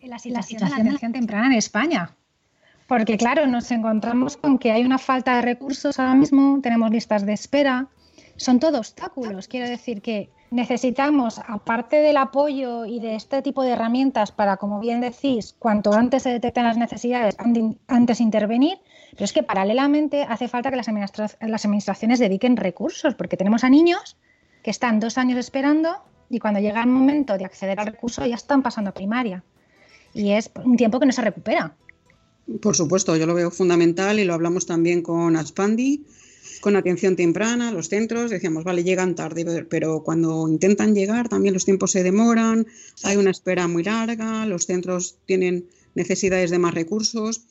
[0.03, 2.15] la situación, de la atención temprana en España.
[2.87, 7.25] Porque claro, nos encontramos con que hay una falta de recursos ahora mismo, tenemos listas
[7.25, 7.87] de espera,
[8.37, 9.47] son todo obstáculos.
[9.47, 14.79] Quiero decir que necesitamos, aparte del apoyo y de este tipo de herramientas para, como
[14.79, 17.35] bien decís, cuanto antes se detecten las necesidades,
[17.87, 18.77] antes intervenir,
[19.11, 20.87] pero es que paralelamente hace falta que las,
[21.65, 24.17] administraciones dediquen recursos, porque tenemos a niños
[24.63, 25.97] que están dos años esperando
[26.29, 29.43] y cuando llega el momento de acceder al recurso ya están pasando a primaria.
[30.13, 31.75] Y es un tiempo que no se recupera.
[32.61, 36.05] Por supuesto, yo lo veo fundamental y lo hablamos también con Aspandi,
[36.61, 41.65] con atención temprana, los centros, decíamos, vale, llegan tarde, pero cuando intentan llegar también los
[41.65, 42.67] tiempos se demoran,
[43.03, 47.41] hay una espera muy larga, los centros tienen necesidades de más recursos.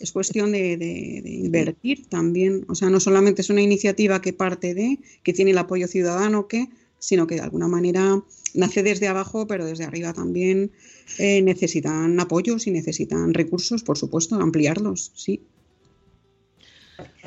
[0.00, 4.98] Es cuestión de, invertir también, o sea, no solamente es una iniciativa que parte de,
[5.22, 8.22] que tiene el apoyo ciudadano, que, sino que de alguna manera
[8.54, 10.72] nace desde abajo, pero desde arriba también
[11.18, 15.42] eh, necesitan apoyos y necesitan recursos, por supuesto, ampliarlos, sí.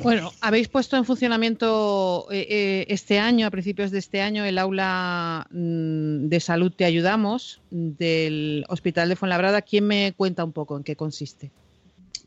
[0.02, 4.58] Bueno, habéis puesto en funcionamiento eh, eh, este año, a principios de este año, el
[4.58, 9.62] aula mm, de salud Te Ayudamos del Hospital de Fuenlabrada.
[9.62, 11.50] ¿Quién me cuenta un poco en qué consiste?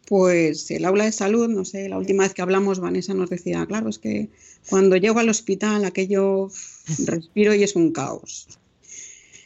[0.05, 3.65] Pues el aula de salud, no sé, la última vez que hablamos, Vanessa nos decía,
[3.65, 4.29] claro, es que
[4.69, 6.49] cuando llego al hospital aquello
[7.05, 8.47] respiro y es un caos.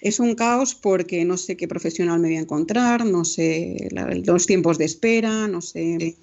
[0.02, 4.46] Es un caos porque no sé qué profesional me voy a encontrar, no sé los
[4.46, 6.16] tiempos de espera, no sé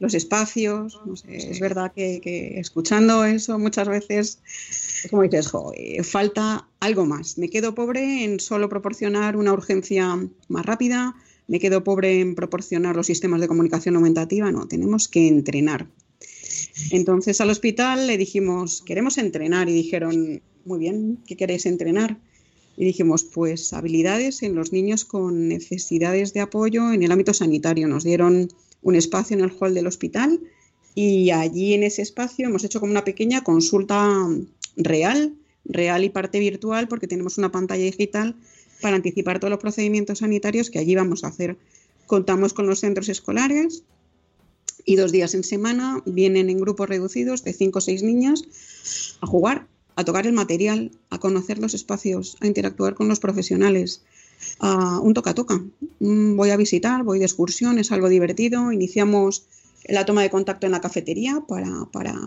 [0.00, 1.00] los espacios.
[1.04, 4.40] No sé, es verdad que, escuchando eso muchas veces
[5.04, 5.52] es como dices,
[6.02, 7.38] falta algo más.
[7.38, 11.14] Me quedo pobre en solo proporcionar una urgencia más rápida,
[11.50, 14.52] me quedo pobre en proporcionar los sistemas de comunicación aumentativa.
[14.52, 15.88] No, tenemos que entrenar.
[16.92, 22.20] Entonces al hospital le dijimos, queremos entrenar y dijeron, muy bien, ¿qué queréis entrenar?
[22.76, 27.88] Y dijimos, pues habilidades en los niños con necesidades de apoyo en el ámbito sanitario.
[27.88, 28.48] Nos dieron
[28.82, 30.38] un espacio en el hall del hospital
[30.94, 34.24] y allí en ese espacio hemos hecho como una pequeña consulta
[34.76, 35.34] real,
[35.64, 38.36] real y parte virtual, porque tenemos una pantalla digital
[38.80, 41.56] para anticipar todos los procedimientos sanitarios que allí vamos a hacer.
[42.06, 43.84] Contamos con los centros escolares
[44.84, 48.44] y dos días en semana vienen en grupos reducidos de cinco o seis niñas
[49.20, 49.66] a jugar
[50.00, 54.02] a tocar el material, a conocer los espacios, a interactuar con los profesionales,
[54.58, 55.62] a un toca-toca.
[55.98, 58.72] Mm, voy a visitar, voy de excursión, es algo divertido.
[58.72, 59.44] Iniciamos
[59.86, 62.18] la toma de contacto en la cafetería para, para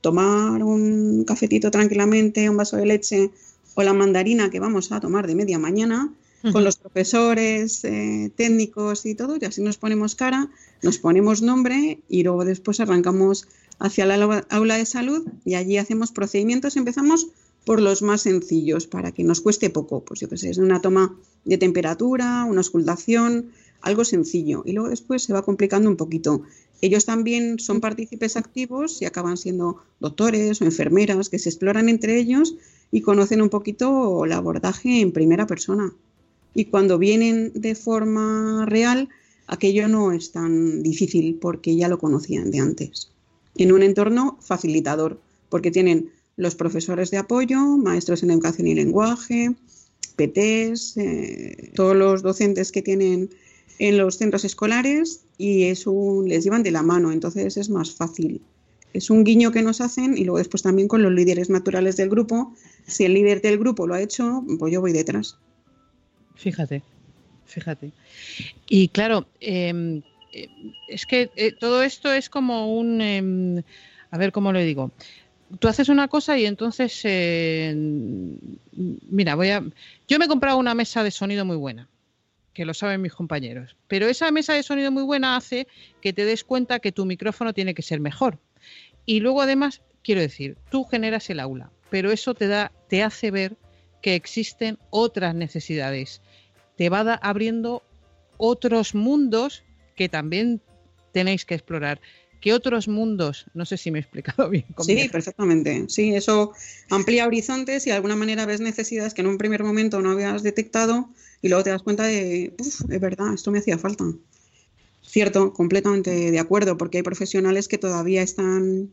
[0.00, 3.30] tomar un cafetito tranquilamente, un vaso de leche
[3.78, 6.12] o la mandarina que vamos a tomar de media mañana
[6.52, 10.50] con los profesores, eh, técnicos y todo, y así nos ponemos cara,
[10.82, 13.46] nos ponemos nombre y luego después arrancamos
[13.78, 16.76] hacia la aula de salud y allí hacemos procedimientos.
[16.76, 17.28] Empezamos
[17.64, 20.80] por los más sencillos para que nos cueste poco, pues yo qué sé, es una
[20.80, 21.14] toma
[21.44, 26.42] de temperatura, una auscultación, algo sencillo y luego después se va complicando un poquito.
[26.80, 32.18] Ellos también son partícipes activos y acaban siendo doctores o enfermeras que se exploran entre
[32.18, 32.56] ellos
[32.90, 35.92] y conocen un poquito el abordaje en primera persona.
[36.54, 39.08] Y cuando vienen de forma real,
[39.46, 43.10] aquello no es tan difícil porque ya lo conocían de antes
[43.58, 45.20] en un entorno facilitador,
[45.50, 49.54] porque tienen los profesores de apoyo, maestros en educación y lenguaje,
[50.16, 53.30] PTs, eh, todos los docentes que tienen
[53.78, 55.84] en los centros escolares y es
[56.24, 58.40] les llevan de la mano, entonces es más fácil.
[58.92, 62.08] Es un guiño que nos hacen y luego después también con los líderes naturales del
[62.08, 62.54] grupo.
[62.88, 65.38] Si el líder del grupo lo ha hecho, pues yo voy detrás.
[66.34, 66.82] Fíjate,
[67.44, 67.92] fíjate.
[68.68, 70.48] Y claro, em, eh,
[70.88, 73.62] es que eh, todo esto es como un, em,
[74.10, 74.90] a ver cómo lo digo.
[75.58, 77.74] Tú haces una cosa y entonces, eh,
[79.10, 79.62] mira, voy a,
[80.06, 81.88] yo me he comprado una mesa de sonido muy buena,
[82.52, 85.66] que lo saben mis compañeros, pero esa mesa de sonido muy buena hace
[86.00, 88.38] que te des cuenta que tu micrófono tiene que ser mejor.
[89.06, 93.30] Y luego además, quiero decir, tú generas el aula, pero eso te da, te hace
[93.30, 93.56] ver
[94.02, 96.20] que existen otras necesidades.
[96.76, 97.82] Te va abriendo
[98.36, 99.64] otros mundos
[99.96, 100.60] que también
[101.12, 102.00] tenéis que explorar.
[102.40, 103.46] ¿Qué otros mundos?
[103.52, 104.64] No sé si me he explicado bien.
[104.78, 105.86] Sí, perfectamente.
[105.88, 106.52] Sí, eso
[106.88, 110.42] amplía horizontes y de alguna manera ves necesidades que en un primer momento no habías
[110.42, 111.10] detectado
[111.42, 114.04] y luego te das cuenta de, uff, es verdad, esto me hacía falta.
[115.02, 118.90] Cierto, completamente de acuerdo, porque hay profesionales que todavía están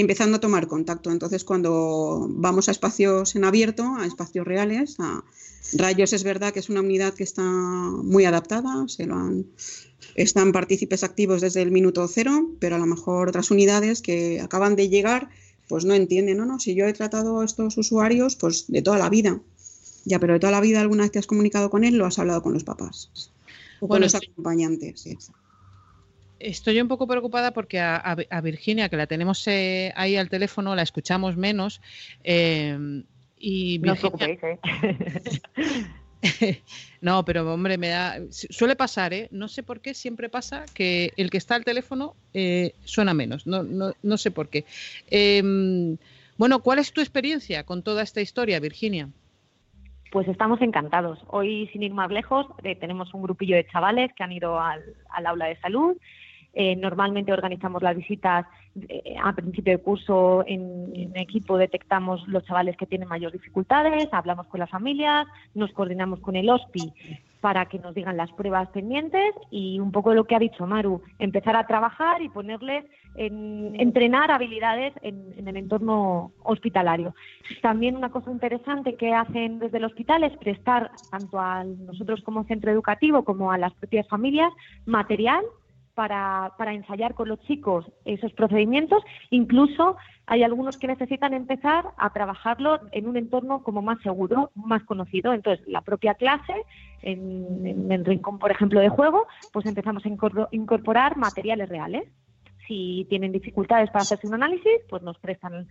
[0.00, 1.10] empezando a tomar contacto.
[1.10, 5.24] Entonces, cuando vamos a espacios en abierto, a espacios reales, a
[5.72, 9.46] Rayos es verdad que es una unidad que está muy adaptada, se lo han,
[10.14, 14.76] están partícipes activos desde el minuto cero, pero a lo mejor otras unidades que acaban
[14.76, 15.30] de llegar,
[15.68, 18.98] pues no entienden, no, no, si yo he tratado a estos usuarios, pues de toda
[18.98, 19.40] la vida.
[20.04, 22.18] Ya, pero de toda la vida alguna vez te has comunicado con él, lo has
[22.18, 23.10] hablado con los papás
[23.80, 25.06] o con los acompañantes.
[26.38, 30.82] Estoy un poco preocupada porque a, Virginia, que la tenemos eh, ahí al teléfono, la
[30.82, 31.80] escuchamos menos.
[32.24, 33.02] Eh,
[33.38, 34.36] y Virginia...
[34.42, 34.58] ¿eh?
[37.00, 38.16] No, pero hombre, me da.
[38.30, 39.28] Suele pasar, ¿eh?
[39.30, 43.46] No sé por qué siempre pasa que el que está al teléfono eh, suena menos.
[43.46, 44.64] No, no, no sé por qué.
[45.08, 45.96] Em,
[46.36, 49.08] bueno, ¿cuál es tu experiencia con toda esta historia, Virginia?
[50.10, 51.18] Pues estamos encantados.
[51.28, 54.82] Hoy, sin ir más lejos, eh, tenemos un grupillo de chavales que han ido al,
[55.10, 55.96] al aula de salud
[56.58, 58.46] eh, normalmente organizamos las visitas
[58.88, 64.46] eh, a principio de curso en, equipo, detectamos los chavales que tienen mayor dificultades, hablamos
[64.46, 66.94] con las familias, nos coordinamos con el OSPI
[67.42, 71.02] para que nos digan las pruebas pendientes y un poco lo que ha dicho Maru,
[71.18, 77.14] empezar a trabajar y ponerles, en, entrenar habilidades en, el entorno hospitalario.
[77.60, 82.44] También una cosa interesante que hacen desde el hospital es prestar tanto a nosotros como
[82.44, 84.50] centro educativo como a las propias familias
[84.86, 85.44] material
[85.96, 89.02] para, para, ensayar con los chicos esos procedimientos.
[89.30, 94.84] Incluso hay algunos que necesitan empezar a trabajarlo en un entorno como más seguro, más
[94.84, 95.32] conocido.
[95.32, 96.52] Entonces, la propia clase,
[97.02, 100.10] en, el rincón, por ejemplo, de juego, pues empezamos a
[100.52, 102.06] incorporar materiales reales
[102.66, 105.68] si tienen dificultades para hacerse un análisis, pues nos prestan.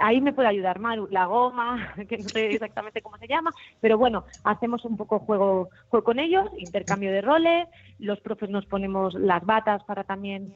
[0.00, 3.98] Ahí me puede ayudar Maru, la goma, que no sé exactamente cómo se llama, pero
[3.98, 7.68] bueno, hacemos un poco juego, juego con ellos, intercambio de roles,
[8.02, 10.52] los profes nos ponemos las batas para también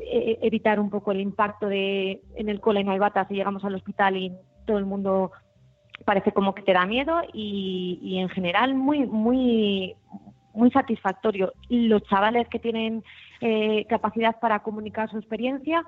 [0.00, 3.64] eh, evitar un poco el impacto de en el cole no hay batas y llegamos
[3.64, 4.32] al hospital y
[4.66, 5.32] todo el mundo
[6.04, 9.94] parece como que te da miedo y, y en general muy muy
[10.54, 11.52] muy satisfactorio.
[11.68, 13.02] Los chavales que tienen
[13.40, 15.84] eh, capacidad para comunicar su experiencia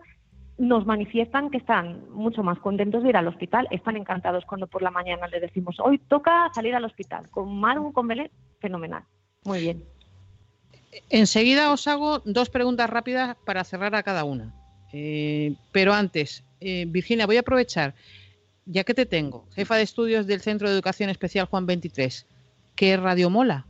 [0.59, 4.83] nos manifiestan que están mucho más contentos de ir al hospital, están encantados cuando por
[4.83, 9.05] la mañana les decimos, hoy toca salir al hospital, con Maru, con Belén, fenomenal.
[9.45, 9.85] Muy bien.
[11.11, 14.55] Enseguida os hago dos preguntas rápidas para cerrar a cada una.
[14.93, 17.95] Eh, pero antes, eh, Virginia, voy a aprovechar,
[18.65, 22.27] ya que te tengo, jefa de estudios del Centro de Educación Especial Juan 23,
[22.75, 23.67] ¿qué radio mola?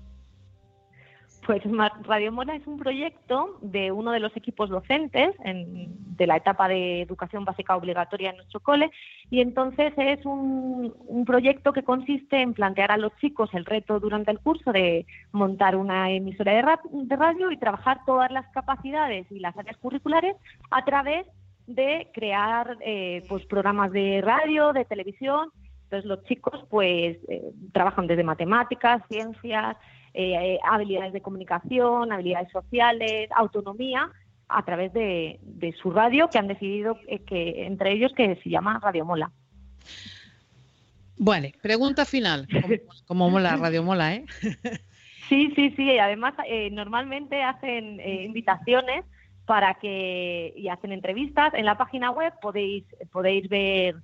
[1.47, 1.63] Pues
[2.03, 7.03] Radio Mona es un proyecto de uno de los equipos docentes de la etapa de
[7.03, 8.91] educación básica obligatoria en nuestro cole
[9.31, 10.93] y entonces es un,
[11.25, 15.77] proyecto que consiste en plantear a los chicos el reto durante el curso de montar
[15.77, 20.35] una emisora de, radio y trabajar todas las capacidades y las áreas curriculares
[20.73, 21.29] a través
[21.69, 25.51] de crear eh, pues programas de radio, de televisión.
[25.85, 29.77] Entonces los chicos pues eh, trabajan desde matemáticas, ciencias,
[30.19, 34.11] eh, habilidades de comunicación, habilidades sociales, autonomía,
[34.49, 35.39] a través de,
[35.83, 39.31] su radio, que han decidido eh, que entre ellos que se llama Radio Mola.
[41.19, 42.49] Bueno, pregunta final.
[43.07, 44.25] Como, mola, Radio Mola, ¿eh?
[45.29, 45.83] Sí, sí, sí.
[45.83, 49.05] Y además, eh, normalmente hacen invitaciones
[49.45, 51.53] para que y hacen entrevistas.
[51.55, 53.97] En la página web podéis podéis ver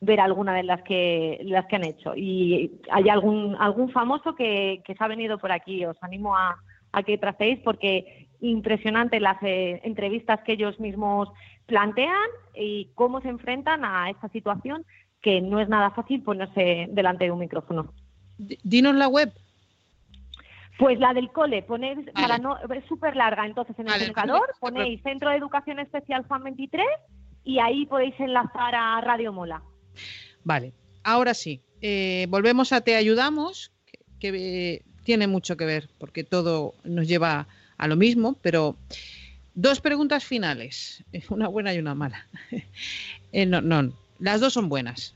[0.00, 4.82] ver alguna de las que las que han hecho y hay algún algún famoso que,
[4.84, 6.56] que se ha venido por aquí os animo a,
[6.92, 11.28] a que tracéis porque impresionante las eh, entrevistas que ellos mismos
[11.66, 14.84] plantean y cómo se enfrentan a esta situación
[15.20, 17.92] que no es nada fácil ponerse delante de un micrófono.
[18.38, 19.32] Dinos la web.
[20.78, 25.02] Pues la del cole, ponéis, para no, es súper larga, entonces en el buscador ponéis
[25.02, 26.86] Centro de Educación Especial Juan 23
[27.44, 29.62] y ahí podéis enlazar a Radio Mola.
[30.44, 30.72] Vale,
[31.02, 33.72] ahora sí, eh, volvemos a Te Ayudamos,
[34.18, 38.76] que, eh, tiene mucho que ver, porque todo nos lleva a lo mismo, pero
[39.54, 42.26] dos preguntas finales, una buena y una mala.
[43.32, 45.14] Eh, no, no, las dos son buenas.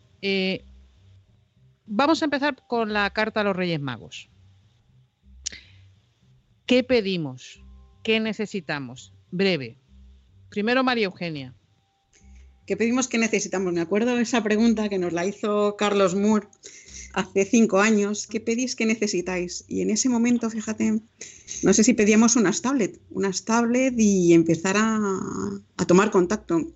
[1.85, 4.29] vamos a empezar con la carta a los Reyes Magos.
[6.65, 7.61] ¿Qué pedimos?
[8.05, 9.13] ¿Qué necesitamos?
[9.33, 9.77] Breve.
[10.49, 11.55] Primero María Eugenia.
[12.67, 13.75] ¿Qué pedimos que necesitamos?
[13.75, 16.49] Me acuerdo de esa pregunta que nos la hizo Carlos Moore
[17.13, 18.27] hace cinco años.
[18.27, 19.65] ¿Qué pedís que necesitáis?
[19.69, 21.01] Y en ese momento, fíjate,
[21.63, 24.99] no sé si pedíamos unas tablet, unas tablet y empezar a,
[25.77, 26.73] a tomar contacto.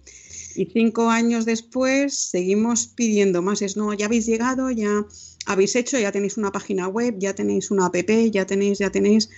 [0.54, 3.62] Y cinco años después seguimos pidiendo más.
[3.62, 5.06] Es no, ya habéis llegado, ya
[5.46, 7.96] habéis hecho, ya tenéis una página web, ya tenéis una app,
[8.30, 9.30] ya tenéis, ya tenéis.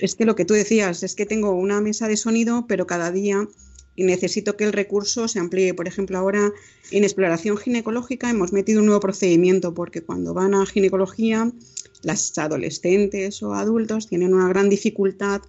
[0.00, 3.10] Es que lo que tú decías, es que tengo una mesa de sonido, pero cada
[3.10, 3.48] día
[3.96, 5.74] y necesito que el recurso se amplíe.
[5.74, 6.52] Por ejemplo, ahora
[6.90, 11.52] en exploración ginecológica hemos metido un nuevo procedimiento porque cuando van a ginecología,
[12.02, 15.42] las adolescentes o adultos tienen una gran dificultad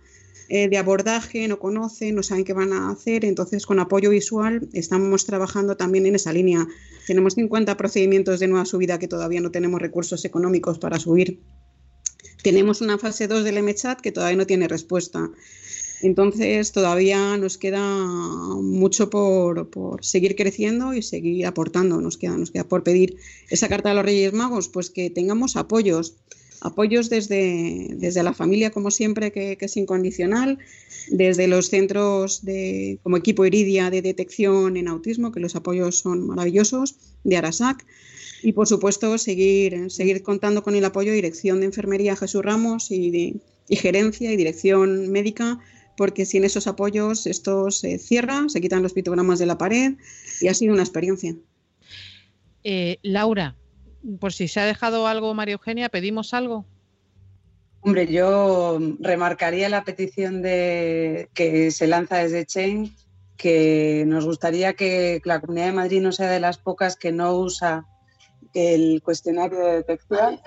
[0.48, 3.26] eh, de abordaje, no conocen, no saben qué van a hacer.
[3.26, 6.68] Entonces, con apoyo visual estamos trabajando también en esa línea.
[7.08, 11.42] Tenemos 50 procedimientos de nueva subida que todavía no tenemos recursos económicos para subir.
[12.44, 15.32] Tenemos una fase 2 del MChat que todavía no tiene respuesta.
[16.02, 19.70] Entonces todavía nos queda mucho por,
[20.02, 22.02] seguir creciendo y seguir aportando.
[22.02, 23.18] Nos queda, nos queda por pedir
[23.50, 26.16] esa carta de los Reyes Magos, pues que tengamos apoyos,
[26.62, 30.60] apoyos desde, desde la familia, como siempre, que, es incondicional,
[31.10, 36.28] desde los centros de, como equipo Iridia de detección en autismo, que los apoyos son
[36.28, 37.86] maravillosos, de Arasac.
[38.44, 42.92] Y por supuesto, seguir, seguir contando con el apoyo de Dirección de Enfermería Jesús Ramos
[42.92, 45.60] y, y Gerencia y Dirección Médica
[45.98, 49.94] porque sin esos apoyos esto se cierra, se quitan los pictogramas de la pared
[50.42, 51.36] y ha sido una experiencia.
[52.64, 53.56] Eh, Laura,
[54.20, 56.66] por si se ha dejado algo, María Eugenia, ¿pedimos algo?
[57.82, 62.96] Hombre, yo remarcaría la petición de que se lanza desde Chain,
[63.38, 67.38] que nos gustaría que la Comunidad de Madrid no sea de las pocas que no
[67.38, 67.86] usa
[68.56, 70.40] el cuestionario de detección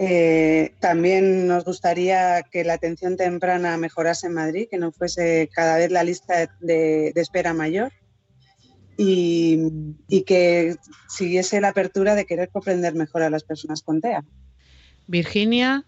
[0.00, 5.76] eh, también nos gustaría que la atención temprana mejorase en Madrid, que no fuese cada
[5.76, 7.90] vez la lista de, espera mayor
[8.96, 9.58] y,
[10.24, 10.76] que
[11.08, 14.22] siguiese la apertura de querer comprender mejor a las personas con TEA.
[15.08, 15.84] Virginia.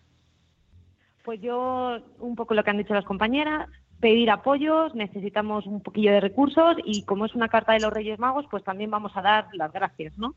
[1.24, 3.68] Pues yo, un poco lo que han dicho las compañeras,
[4.00, 8.18] pedir apoyos, necesitamos un poquillo de recursos y como es una carta de los Reyes
[8.18, 10.34] Magos, pues también vamos a dar las gracias, ¿no?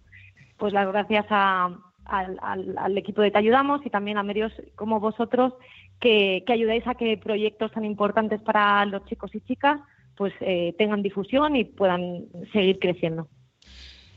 [0.57, 1.75] Pues las gracias a,
[2.05, 5.53] al, equipo de Te Ayudamos y también a medios como vosotros
[5.99, 9.79] que, ayudáis a que proyectos tan importantes para los chicos y chicas
[10.15, 13.27] pues eh, tengan difusión y puedan seguir creciendo.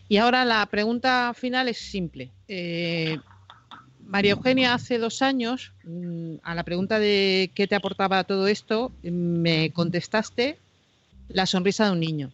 [0.08, 2.30] Y ahora la pregunta final es simple.
[2.48, 3.16] Eh,
[4.06, 8.92] María Eugenia, hace dos años, mm, a la pregunta de qué te aportaba todo esto,
[9.02, 10.58] me contestaste
[11.28, 12.30] la sonrisa de un niño.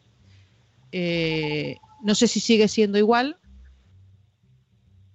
[0.92, 3.36] Eh, no sé si sigue siendo igual,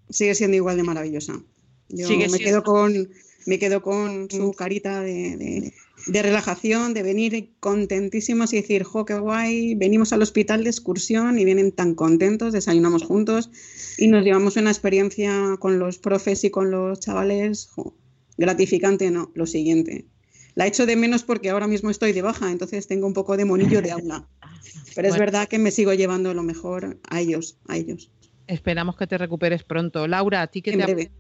[0.10, 1.41] sigue siendo igual de maravillosa.
[1.89, 3.10] Yo me, quedo con,
[3.45, 5.74] me quedo con su carita de,
[6.08, 11.45] relajación, de venir contentísimos y decir, jo, qué guay, venimos al hospital de excursión y
[11.45, 13.49] vienen tan contentos, desayunamos juntos
[13.97, 17.70] y nos llevamos una experiencia con los profes y con los chavales,
[18.38, 20.05] gratificante, no, lo siguiente.
[20.55, 23.45] La echo de menos porque ahora mismo estoy de baja, entonces tengo un poco de
[23.45, 24.28] monillo de aula.
[24.95, 28.12] Pero es verdad que me sigo llevando lo mejor a ellos, a ellos.
[28.48, 30.08] Esperamos que te recuperes pronto.
[30.08, 31.12] Laura, ¿a ti qué te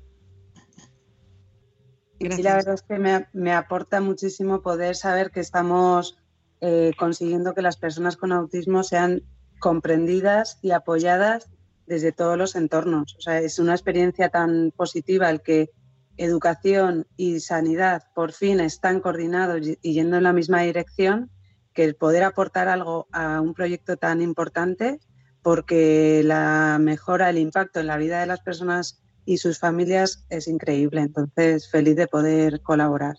[2.19, 2.97] Y la verdad es que
[3.33, 6.17] me, aporta muchísimo poder saber que estamos
[6.61, 9.23] eh, consiguiendo que las personas con autismo sean
[9.59, 11.49] comprendidas y apoyadas
[11.85, 13.15] desde todos los entornos.
[13.17, 15.69] O sea, es una experiencia tan positiva el que
[16.15, 21.29] educación y sanidad por fin están coordinados y yendo en la misma dirección,
[21.73, 24.99] que el poder aportar algo a un proyecto tan importante
[25.47, 30.45] porque la mejora, el impacto en la vida de las personas y sus familias es
[30.49, 30.99] increíble.
[30.99, 33.15] Entonces, feliz de poder colaborar.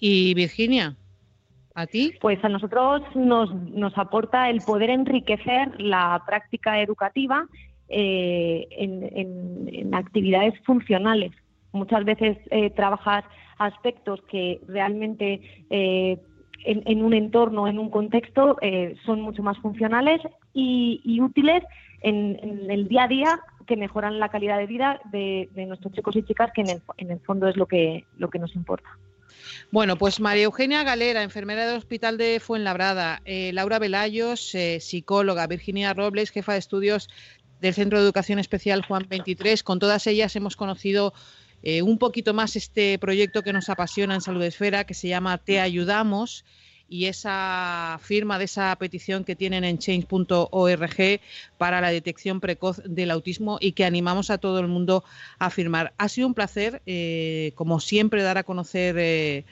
[0.00, 0.96] Y Virginia,
[1.76, 2.14] ¿a ti?
[2.20, 7.46] Pues a nosotros nos, nos aporta el poder enriquecer la práctica educativa
[7.88, 11.30] eh, en, actividades funcionales.
[11.70, 13.22] Muchas veces eh, trabajas
[13.58, 16.18] aspectos que realmente eh,
[16.64, 20.20] en, un entorno, en un contexto, eh, son mucho más funcionales
[20.52, 21.62] y, útiles
[22.00, 26.22] en, el día a día que mejoran la calidad de vida de, nuestros chicos y
[26.22, 28.88] chicas, que en el, fondo es lo que, lo que nos importa.
[29.70, 35.46] Bueno, pues María Eugenia Galera, enfermera del Hospital de Fuenlabrada, eh, Laura Velayos, eh, psicóloga,
[35.46, 37.08] Virginia Robles, jefa de estudios
[37.60, 39.62] del Centro de Educación Especial Juan 23.
[39.62, 41.14] Con todas ellas hemos conocido
[41.62, 45.38] eh, un poquito más este proyecto que nos apasiona en Salud Esfera, que se llama
[45.38, 46.44] Te Ayudamos
[46.92, 51.20] y esa firma de esa petición que tienen en change.org
[51.56, 55.02] para la detección precoz del autismo y que animamos a todo el mundo
[55.38, 55.94] a firmar.
[55.96, 59.44] Ha sido un placer, eh, como siempre, dar a conocer eh,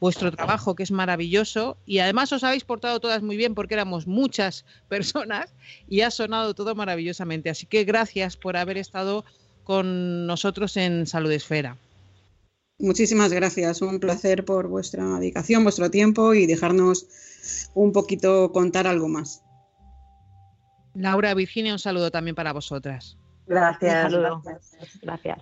[0.00, 4.08] vuestro trabajo, que es maravilloso, y además os habéis portado todas muy bien porque éramos
[4.08, 5.54] muchas personas
[5.88, 7.48] y ha sonado todo maravillosamente.
[7.48, 9.24] Así que gracias por haber estado
[9.68, 11.76] con nosotros en Salud Esfera.
[12.78, 17.06] Muchísimas gracias, un placer por vuestra dedicación, vuestro tiempo y dejarnos
[17.74, 19.42] un poquito contar algo más.
[20.94, 23.18] Laura, Virginia, un saludo también para vosotras.
[23.46, 24.10] Gracias.
[25.02, 25.38] Gracias.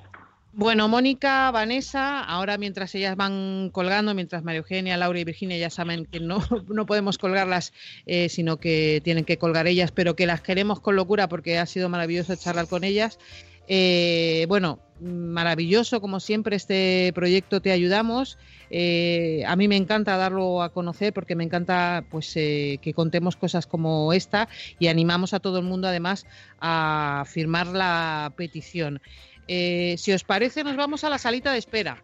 [0.52, 5.70] Bueno, Mónica, Vanessa, ahora mientras ellas van colgando, mientras María Eugenia, Laura y Virginia ya
[5.70, 7.72] saben que no, no podemos colgarlas,
[8.06, 11.66] eh, sino que tienen que colgar ellas, pero que las queremos con locura porque ha
[11.66, 13.20] sido maravilloso charlar con ellas.
[13.68, 18.38] Eh, bueno, maravilloso como siempre este proyecto Te Ayudamos.
[18.70, 23.66] Eh, a mí me encanta darlo a conocer porque me encanta pues que contemos cosas
[23.66, 24.48] como esta
[24.78, 26.26] y animamos a todo el mundo además
[26.60, 29.00] a firmar la petición.
[29.48, 32.02] Eh, si os parece, nos vamos a la salita de espera.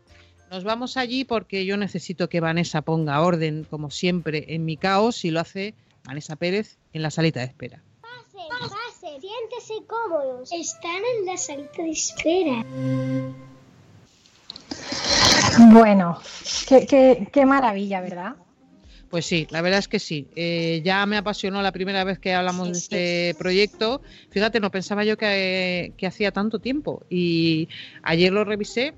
[0.51, 5.25] Nos vamos allí porque yo necesito que Vanessa ponga orden, como siempre, en mi caos
[5.25, 7.83] y lo hace Vanessa Pérez en la salita de espera.
[8.33, 10.51] Pase, pase, siéntese cómodos.
[10.53, 12.65] Están en la salita de espera.
[15.71, 16.19] Bueno,
[16.67, 18.37] qué, qué maravilla, ¿verdad?
[19.13, 20.27] Pues sí, la verdad es que sí.
[20.35, 24.01] Eh, ya me apasionó la primera vez que hablamos de este proyecto.
[24.31, 27.05] Fíjate, no pensaba yo que, hacía tanto tiempo.
[27.11, 27.69] Y
[28.03, 28.95] ayer lo revisé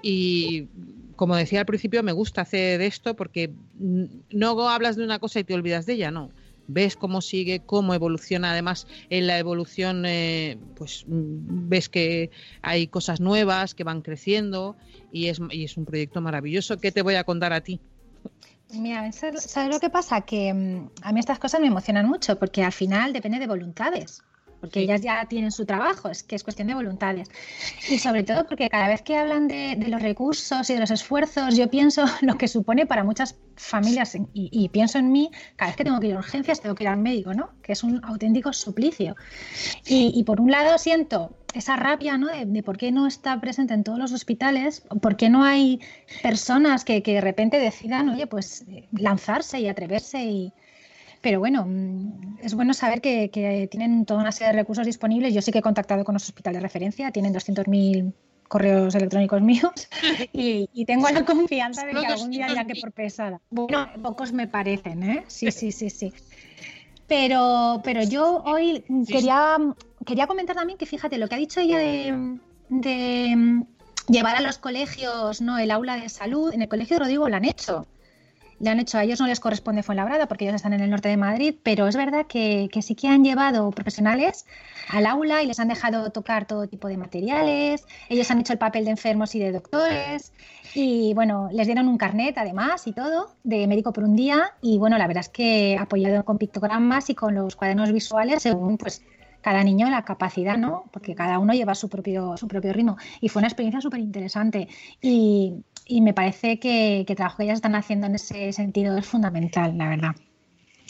[0.00, 0.68] y
[1.14, 5.44] como decía al principio, me gusta hacer esto porque no hablas de una cosa y
[5.44, 6.30] te olvidas de ella, no.
[6.68, 8.52] Ves cómo sigue, cómo evoluciona.
[8.52, 12.30] Además, en la evolución, eh, pues ves que
[12.62, 14.76] hay cosas nuevas que van creciendo
[15.12, 16.78] y es, y es un proyecto maravilloso.
[16.78, 17.80] ¿Qué te voy a contar a ti?
[18.70, 20.20] Mira, ¿sabes lo que pasa?
[20.20, 24.22] Que mm, a mí estas cosas me emocionan mucho porque al final depende de voluntades
[24.60, 27.28] porque ellas ya tienen su trabajo, es que es cuestión de voluntades.
[27.88, 31.56] Y sobre todo porque cada vez que hablan de, los recursos y de los esfuerzos,
[31.56, 35.84] yo pienso lo que supone para muchas familias y, pienso en mí, cada vez que
[35.84, 37.50] tengo que ir a urgencias, tengo que ir al médico, ¿no?
[37.62, 39.16] Que es un auténtico suplicio.
[39.86, 42.28] Y, por un lado siento esa rabia, ¿no?
[42.28, 45.80] De, por qué no está presente en todos los hospitales, por qué no hay
[46.22, 50.52] personas que, que de repente decidan, oye, pues lanzarse y atreverse y
[51.20, 55.34] pero bueno, mm, es bueno saber que, tienen toda una serie de recursos disponibles.
[55.34, 58.12] Yo sí que he contactado con los hospitales de referencia, tienen 200.000
[58.46, 59.88] correos electrónicos míos
[60.32, 63.40] y, tengo la confianza de que algún día ya que por pesada.
[63.50, 65.24] Bueno, pocos me parecen, ¿eh?
[65.26, 66.12] Sí, sí, sí, sí.
[67.06, 69.56] Pero, pero yo hoy quería,
[70.04, 72.38] quería comentar también que fíjate, lo que ha dicho ella de,
[72.68, 73.62] de mm,
[74.08, 77.36] llevar a los colegios no el aula de salud, en el colegio de Rodrigo lo
[77.36, 77.86] han hecho
[78.60, 81.08] le han hecho, a ellos no les corresponde Fuenlabrada porque ellos están en el norte
[81.08, 84.46] de Madrid, pero es verdad que, sí que han llevado profesionales
[84.88, 88.58] al aula y les han dejado tocar todo tipo de materiales, ellos han hecho el
[88.58, 90.32] papel de enfermos y de doctores
[90.74, 94.78] y bueno, les dieron un carnet además y todo de médico por un día y
[94.78, 99.02] bueno, la verdad es que apoyado con pictogramas y con los cuadernos visuales según pues
[99.40, 100.84] cada niño la capacidad, ¿no?
[100.92, 102.96] Porque cada uno lleva su propio, su propio ritmo.
[103.20, 104.68] Y fue una experiencia súper interesante.
[105.00, 105.54] Y,
[105.88, 109.76] y me parece que, el trabajo que ellas están haciendo en ese sentido es fundamental,
[109.76, 110.14] la verdad.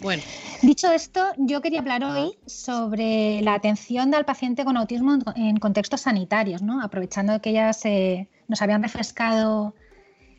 [0.03, 0.23] Bueno.
[0.63, 6.03] Dicho esto, yo quería hablar hoy sobre la atención al paciente con autismo en contextos
[6.03, 6.83] sanitarios, ¿no?
[6.83, 9.75] aprovechando que ellas eh, nos habían refrescado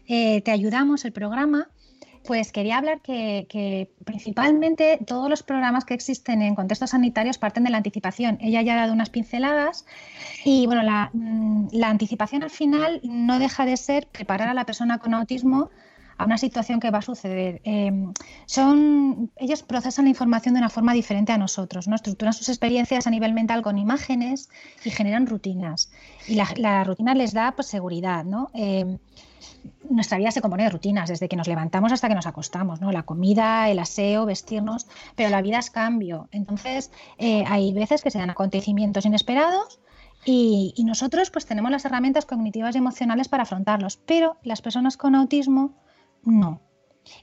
[0.07, 1.69] eh, Te Ayudamos, el programa
[2.25, 7.69] pues quería hablar que, principalmente todos los programas que existen en contextos sanitarios parten de
[7.69, 8.37] la anticipación.
[8.41, 9.85] Ella ya ha dado unas pinceladas
[10.43, 14.99] y bueno, la, mm, anticipación al final no deja de ser preparar a la persona
[14.99, 15.69] con autismo
[16.19, 17.61] a una situación que va a suceder.
[17.63, 18.13] Em,
[18.45, 21.95] son, ellos procesan la información de una forma diferente a nosotros, ¿no?
[21.95, 24.49] estructuran sus experiencias a nivel mental con imágenes
[24.83, 25.91] y generan rutinas.
[26.27, 28.25] Y la, la rutina les da pues, seguridad.
[28.25, 28.51] ¿no?
[28.53, 28.99] Em,
[29.89, 32.91] nuestra vida se compone de rutinas, desde que nos levantamos hasta que nos acostamos, ¿no?
[32.91, 36.27] La comida, el aseo, vestirnos, pero la vida es cambio.
[36.31, 39.79] Entonces, eh, hay veces que se dan acontecimientos inesperados
[40.25, 45.15] y, nosotros pues tenemos las herramientas cognitivas y emocionales para afrontarlos, pero las personas con
[45.15, 45.75] autismo
[46.23, 46.61] no.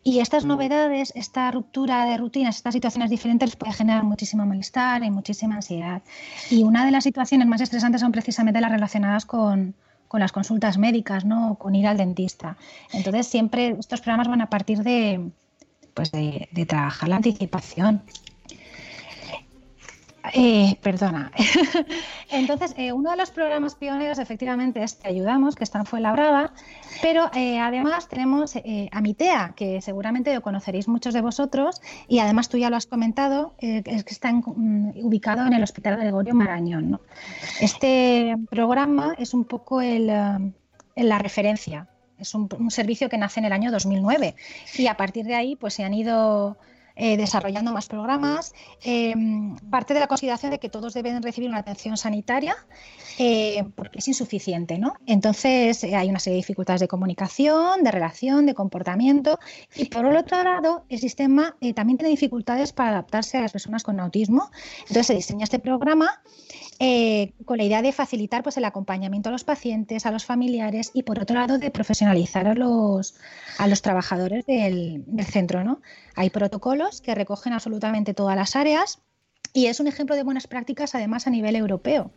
[0.03, 5.11] Y estas novedades, esta ruptura de rutinas, estas situaciones diferentes puede generar muchísimo malestar y
[5.11, 6.03] muchísima ansiedad.
[6.51, 9.77] Y una de las situaciones más estresantes son precisamente las relacionadas con,
[10.09, 11.57] con las consultas médicas, ¿no?
[11.57, 12.57] con ir al dentista.
[12.93, 15.31] Entonces siempre estos programas van a partir de,
[15.95, 18.03] pues de, trabajar la anticipación.
[20.33, 21.31] Eh, perdona.
[22.31, 26.53] Entonces, eh, uno de los programas pioneros efectivamente es Te Ayudamos, que está en Fuenlabrada,
[27.03, 32.19] pero eh, además tenemos eh, a Mitea, que seguramente lo conoceréis muchos de vosotros, y
[32.19, 36.35] además tú ya lo has comentado, es que está mm, ubicado en el Hospital Gregorio
[36.35, 37.01] Marañón.
[37.61, 43.47] Este programa es un poco el, la referencia, es un, un servicio que nace en
[43.47, 44.35] el año 2009
[44.79, 46.57] y a partir de ahí pues se han ido
[46.97, 48.55] eh, desarrollando más programas.
[48.83, 52.57] Em, parte de la consideración de que todos deben recibir una atención sanitaria
[53.19, 54.95] eh, porque es insuficiente, ¿no?
[55.07, 59.39] Entonces eh, hay una serie de dificultades de comunicación, de relación, de comportamiento
[59.75, 64.01] y por otro lado el sistema también tiene dificultades para adaptarse a las personas con
[64.01, 64.51] autismo.
[64.81, 66.23] Entonces se diseña este programa
[66.79, 70.91] eh, con la idea de facilitar pues, el acompañamiento a los pacientes, a los familiares
[70.93, 73.15] y por otro lado de profesionalizar a los,
[73.59, 75.65] a los trabajadores del, centro.
[75.65, 75.81] ¿no?
[76.15, 79.01] Hay protocolos que recogen absolutamente todas las áreas
[79.53, 82.11] y es un ejemplo de buenas prácticas además a nivel europeo.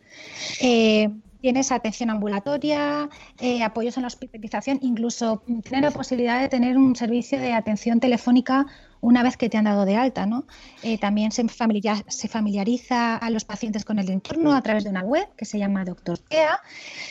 [0.60, 1.08] Eh,
[1.40, 3.08] tienes atención ambulatoria,
[3.38, 7.98] eh, apoyos en la hospitalización, incluso tener la posibilidad de tener un servicio de atención
[7.98, 8.66] telefónica
[9.00, 10.26] una vez que te han dado de alta.
[10.26, 10.44] ¿no?
[10.82, 15.02] Eh, también se, se, familiariza a los pacientes con el entorno a través de una
[15.02, 16.60] web que se llama Doctor TEA.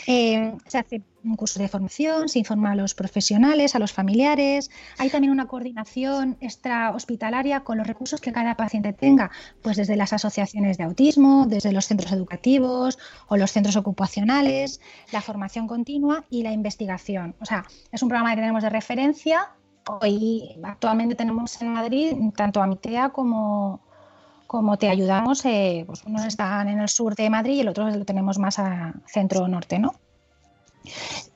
[0.07, 4.69] Eh, se hace un curso de formación, se informa a los profesionales, a los familiares.
[4.97, 9.31] Hay también una coordinación extrahospitalaria con los recursos que cada paciente tenga,
[9.61, 14.79] pues desde las asociaciones de autismo, desde los centros educativos o los centros ocupacionales,
[15.11, 17.35] la formación continua y la investigación.
[17.39, 19.49] O sea, es un programa que tenemos de referencia
[20.01, 23.81] Hoy actualmente tenemos en Madrid tanto a Mitea como,
[24.45, 25.43] como Te Ayudamos.
[25.45, 28.59] Eh, pues unos están en el sur de Madrid y el otro lo tenemos más
[28.59, 29.95] a centro-norte, ¿no?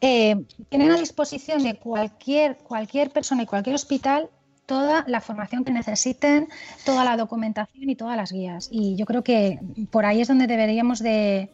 [0.01, 4.30] Eh, tienen a disposición de cualquier, cualquier persona y cualquier hospital
[4.66, 6.47] toda la formación que necesiten,
[6.86, 8.70] toda la documentación y todas las guías.
[8.72, 9.60] Y yo creo que
[9.91, 11.49] por ahí es donde deberíamos de,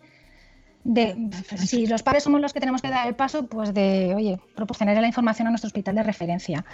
[1.57, 4.95] si los padres somos los que tenemos que dar el paso, pues de, oye, proporcionar
[4.97, 6.65] la información a nuestro hospital de referencia.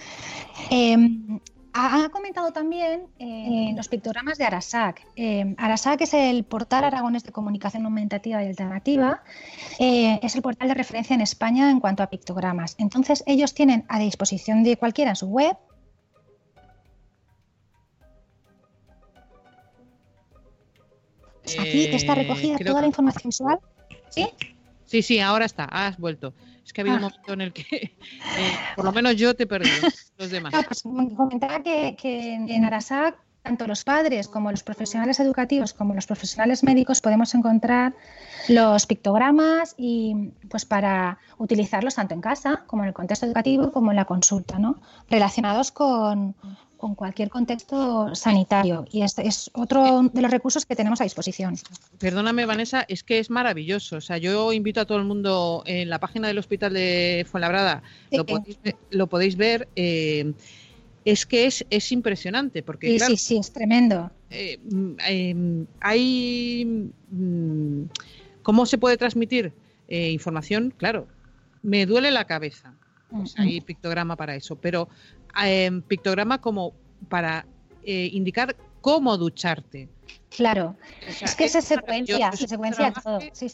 [0.70, 1.40] Em,
[1.78, 5.06] ha comentado también eh, los pictogramas de Arasac.
[5.18, 9.24] Eh, Arasac es el portal aragonés de comunicación aumentativa y alternativa.
[9.78, 12.76] Eh, es el portal de referencia en España en cuanto a pictogramas.
[12.78, 15.58] Entonces, ellos tienen a disposición de cualquiera en su web.
[21.60, 23.60] Aquí está recogida toda la información visual
[24.10, 24.28] ¿Sí?
[24.86, 26.34] Sí, sí, ahora está, has vuelto.
[26.64, 27.08] Es que ha habido un ah.
[27.10, 29.76] momento en el que, eh, por lo menos yo te perdido,
[30.18, 30.54] los demás.
[30.68, 36.64] pues comentaba que, en Arasac, tanto los padres como los profesionales educativos como los profesionales
[36.64, 37.94] médicos podemos encontrar
[38.48, 43.92] los pictogramas y pues para utilizarlos tanto en casa como en el contexto educativo como
[43.92, 44.82] en la consulta, ¿no?
[45.10, 46.36] Relacionados con,
[46.78, 51.56] con cualquier contexto sanitario y este es otro de los recursos que tenemos a disposición.
[52.00, 53.98] Perdóname, Vanessa, es que es maravilloso.
[53.98, 57.84] O sea, yo invito a todo el mundo en la página del Hospital de Fuenlabrada,
[58.12, 59.70] lo, podéis, ver.
[59.76, 60.34] Eh,
[61.06, 64.12] es que es, es impresionante porque sí, sí, sí, es tremendo.
[64.32, 67.84] Eh, mm, em, hay mm,
[68.42, 69.54] cómo se puede transmitir
[69.88, 71.08] eh, información, claro.
[71.62, 72.74] Me duele la cabeza.
[73.10, 74.90] Pues hay pictograma para eso, pero
[75.46, 76.74] eh, pictograma como
[77.08, 77.46] para
[77.84, 79.88] eh, indicar cómo ducharte.
[80.30, 80.76] Claro,
[81.08, 83.20] es que se secuencia, se secuencia todo.
[83.32, 83.48] Sí,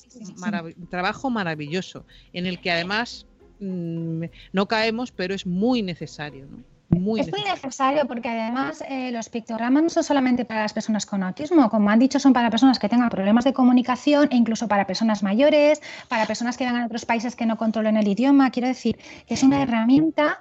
[0.89, 3.27] trabajo maravilloso, en el que además
[3.59, 6.47] mm, no caemos, pero es muy necesario.
[6.47, 6.63] ¿no?
[6.91, 11.23] Es muy necesario porque además eh, los pictogramas no son solamente para las personas con
[11.23, 14.85] autismo, como han dicho, son para personas que tengan problemas de comunicación e incluso para
[14.85, 18.51] personas mayores, para personas que vengan a otros países que no controlen el idioma.
[18.51, 20.39] Quiero decir, es una herramienta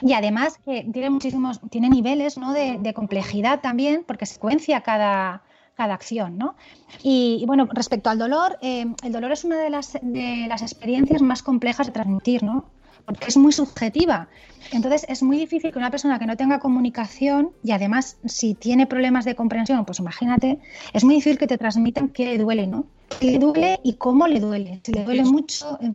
[0.00, 2.52] y además que tiene muchísimos, tiene niveles ¿no?
[2.52, 5.42] de, complejidad también porque secuencia cada,
[5.74, 6.38] cada acción.
[6.38, 6.54] ¿no?
[7.02, 11.22] Y, bueno, respecto al dolor, eh, el dolor es una de las, de las experiencias
[11.22, 12.77] más complejas de transmitir, ¿no?
[13.08, 14.28] Porque es muy subjetiva.
[14.70, 18.86] Entonces es muy difícil que una persona que no tenga comunicación y además si tiene
[18.86, 20.58] problemas de comprensión, pues imagínate,
[20.92, 22.84] es muy difícil que te transmitan qué le duele, ¿no?
[23.18, 24.82] ¿Qué le duele y cómo le duele?
[24.84, 25.94] Si le duele mucho, eh,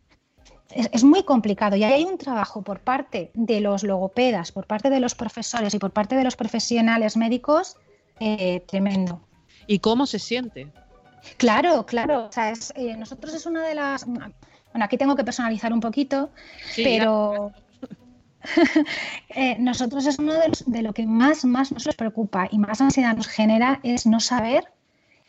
[0.91, 4.99] es, muy complicado y hay un trabajo por parte de los logopedas, por parte de
[4.99, 7.77] los profesores y por parte de los profesionales médicos
[8.19, 9.21] eh, tremendo.
[9.67, 10.71] ¿Y cómo se siente?
[11.37, 12.25] Claro, claro.
[12.25, 14.07] O sea, eh, nosotros es una de las
[14.73, 16.31] bueno, aquí tengo que personalizar un poquito,
[16.75, 17.51] pero
[19.29, 20.33] eh, nosotros es uno
[20.65, 24.65] de, lo que más, más nos preocupa y más ansiedad nos genera es no saber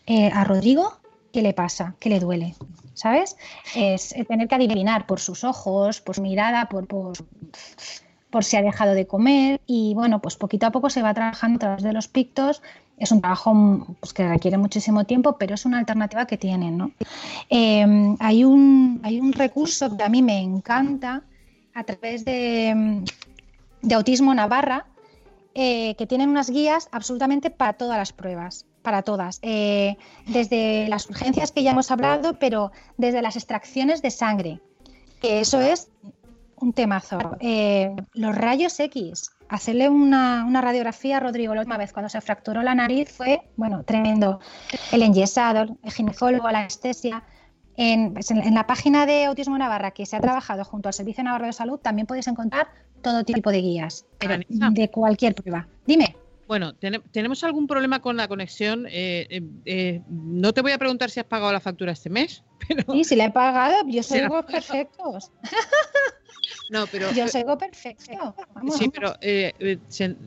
[0.07, 0.99] eh, a Rodrigo
[1.33, 2.55] qué le pasa, qué le duele,
[2.95, 3.37] ¿sabes?
[3.75, 7.13] Es tener que adivinar por sus ojos, por su mirada, por, por,
[8.35, 11.55] por si ha dejado de comer y bueno, pues poquito a poco se va trabajando
[11.55, 12.63] a través de los pictos
[12.99, 16.77] es un trabajo pues, que requiere muchísimo tiempo, pero es una alternativa que tienen.
[16.77, 16.91] ¿no?
[17.49, 21.23] Em, hay, un, hay un recurso que a mí me encanta
[21.75, 23.05] a través de,
[23.83, 24.87] de Autismo Navarra,
[25.55, 29.39] eh, que tienen unas guías absolutamente para todas las pruebas, para todas.
[29.43, 34.61] Eh, desde las urgencias que ya hemos hablado, pero desde las extracciones de sangre,
[35.21, 35.89] que eso es
[36.57, 37.37] un temazo.
[37.41, 42.63] Eh, los rayos X, hacerle una, radiografía a Rodrigo la última vez cuando se fracturó
[42.63, 44.41] la nariz fue, bueno, tremendo.
[44.93, 47.23] El enyesado, el ginecólogo, la anestesia.
[47.77, 51.47] Pues, en, la página de Autismo Navarra que se ha trabajado junto al Servicio Navarro
[51.47, 52.69] de Salud también podéis encontrar
[53.03, 55.67] todo tipo de guías, pero de cualquier prueba.
[55.87, 56.17] Dime.
[56.47, 58.87] Bueno, ¿tenemos algún problema con la conexión?
[58.87, 62.43] Eh, eh, eh, no te voy a preguntar si has pagado la factura este mes.
[62.69, 62.93] Pero...
[62.93, 65.31] Sí, si la he pagado, yo soy perfectos.
[66.71, 67.13] No, pero.
[67.13, 68.35] Yo soy perfecto.
[68.77, 69.15] Sí, pero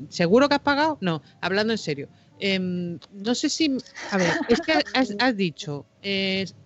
[0.10, 0.98] ¿seguro que has pagado?
[1.02, 2.10] No, hablando en serio.
[2.40, 3.78] Em, no sé si.
[4.12, 5.86] A ver, es que has, dicho,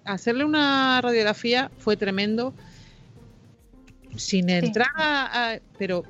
[0.06, 2.54] hacerle una radiografía fue tremendo.
[4.16, 5.60] Sin entrar a.
[5.78, 6.04] Pero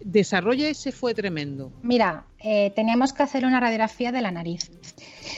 [0.00, 1.72] desarrolla ese fue tremendo.
[1.82, 4.70] Mira, eh, teníamos que hacer una radiografía de la nariz.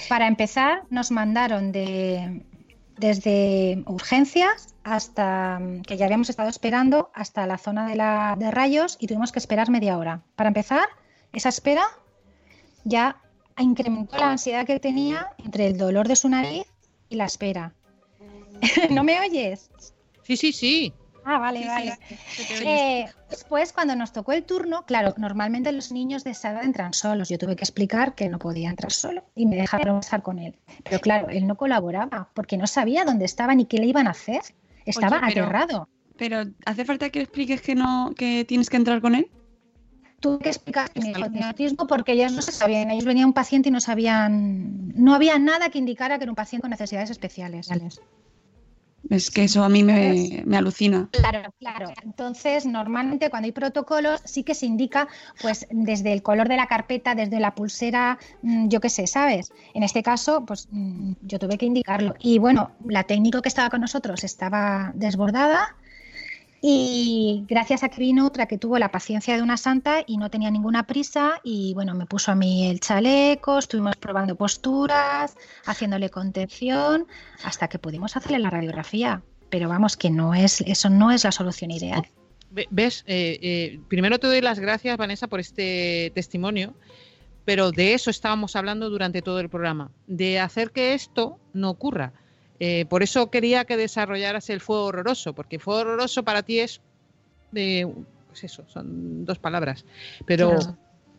[0.09, 2.43] Para empezar, nos mandaron de,
[3.01, 8.97] desde urgencias hasta que ya habíamos estado esperando hasta la zona de, la, de rayos
[9.01, 10.23] y tuvimos que esperar media hora.
[10.37, 10.87] Para empezar,
[11.33, 11.85] esa espera
[12.85, 13.21] ya
[13.59, 16.67] incrementó la ansiedad que tenía entre el dolor de su nariz
[17.09, 17.73] y la espera.
[18.91, 19.71] ¿No me oyes?
[20.23, 20.93] Sí, sí, sí.
[21.25, 21.99] Ah, vale, vale.
[22.63, 26.95] Eh, después, cuando nos tocó el turno, claro, normalmente los niños de esa edad entran
[26.95, 27.29] solos.
[27.29, 30.57] Yo tuve que explicar que no podía entrar solo y me dejaron pasar con él.
[30.85, 34.11] Pero claro, él no colaboraba porque no sabía dónde estaba ni qué le iban a
[34.11, 34.43] hacer.
[34.85, 35.89] Estaba aterrado.
[36.17, 39.31] Pero, ¿hace falta que expliques que no que tienes que entrar con él?
[40.21, 40.91] Tuve que explicar
[41.31, 42.91] mi autismo porque ellos no se sabían.
[42.91, 44.93] Ellos venían un paciente y no sabían.
[44.95, 47.71] No había nada que indicara que era un paciente con necesidades especiales.
[49.09, 51.09] Es que eso a mí me, alucina.
[51.13, 51.93] Claro, claro.
[52.05, 55.09] Entonces, normalmente cuando hay protocolos sí que se indica,
[55.41, 59.53] pues, desde el color de la carpeta, desde la pulsera, mm, yo qué sé, ¿sabes?
[59.75, 62.15] En este caso, pues, mm, yo tuve que indicarlo.
[62.21, 65.77] Y bueno, la técnica que estaba con nosotros estaba desbordada
[66.63, 70.31] y gracias a que vino otra que tuvo la paciencia de una santa y no
[70.31, 76.11] tenía ninguna prisa y bueno, me puso a mí el chaleco, estuvimos probando posturas, haciéndole
[76.11, 77.07] contención
[77.45, 79.23] hasta que pudimos hacerle la radiografía.
[79.49, 82.07] Pero vamos, que no es, eso no es la solución ideal.
[82.71, 83.05] ¿Ves?
[83.07, 86.75] Eh, eh, primero te doy las gracias, Vanessa, por este testimonio,
[87.45, 92.13] pero de eso estábamos hablando durante todo el programa, de hacer que esto no ocurra.
[92.63, 96.83] Eh, por eso quería que desarrollaras el fuego horroroso, porque fuego horroroso para ti es
[97.53, 97.91] de,
[98.29, 99.87] pues eso, son dos palabras.
[100.27, 100.59] Pero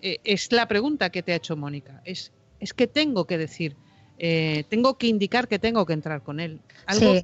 [0.03, 1.99] eh, es la pregunta que te ha hecho Mónica.
[2.05, 3.75] Es, es que tengo que decir,
[4.19, 6.61] eh, tengo que indicar que tengo que entrar con él.
[6.85, 7.15] Algo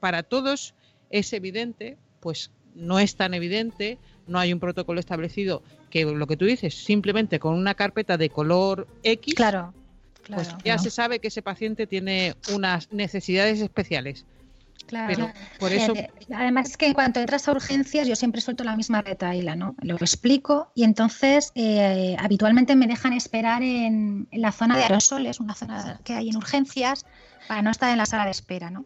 [0.00, 0.74] para todos
[1.08, 6.36] es evidente, pues no es tan evidente, no hay un protocolo establecido que lo que
[6.36, 9.74] tú dices, simplemente con una carpeta de color X, claro
[10.34, 14.24] pues ya se sabe que ese paciente tiene unas necesidades especiales.
[14.86, 15.30] Claro.
[15.60, 15.94] por eso...
[16.34, 19.76] Además es que en cuanto entras a urgencias yo siempre suelto la misma retaila, ¿no?
[19.82, 25.54] Lo explico y entonces eh, habitualmente me dejan esperar en, la zona de aerosoles, una
[25.54, 27.06] zona que hay en urgencias,
[27.46, 28.82] para no estar en la sala de espera, ¿no?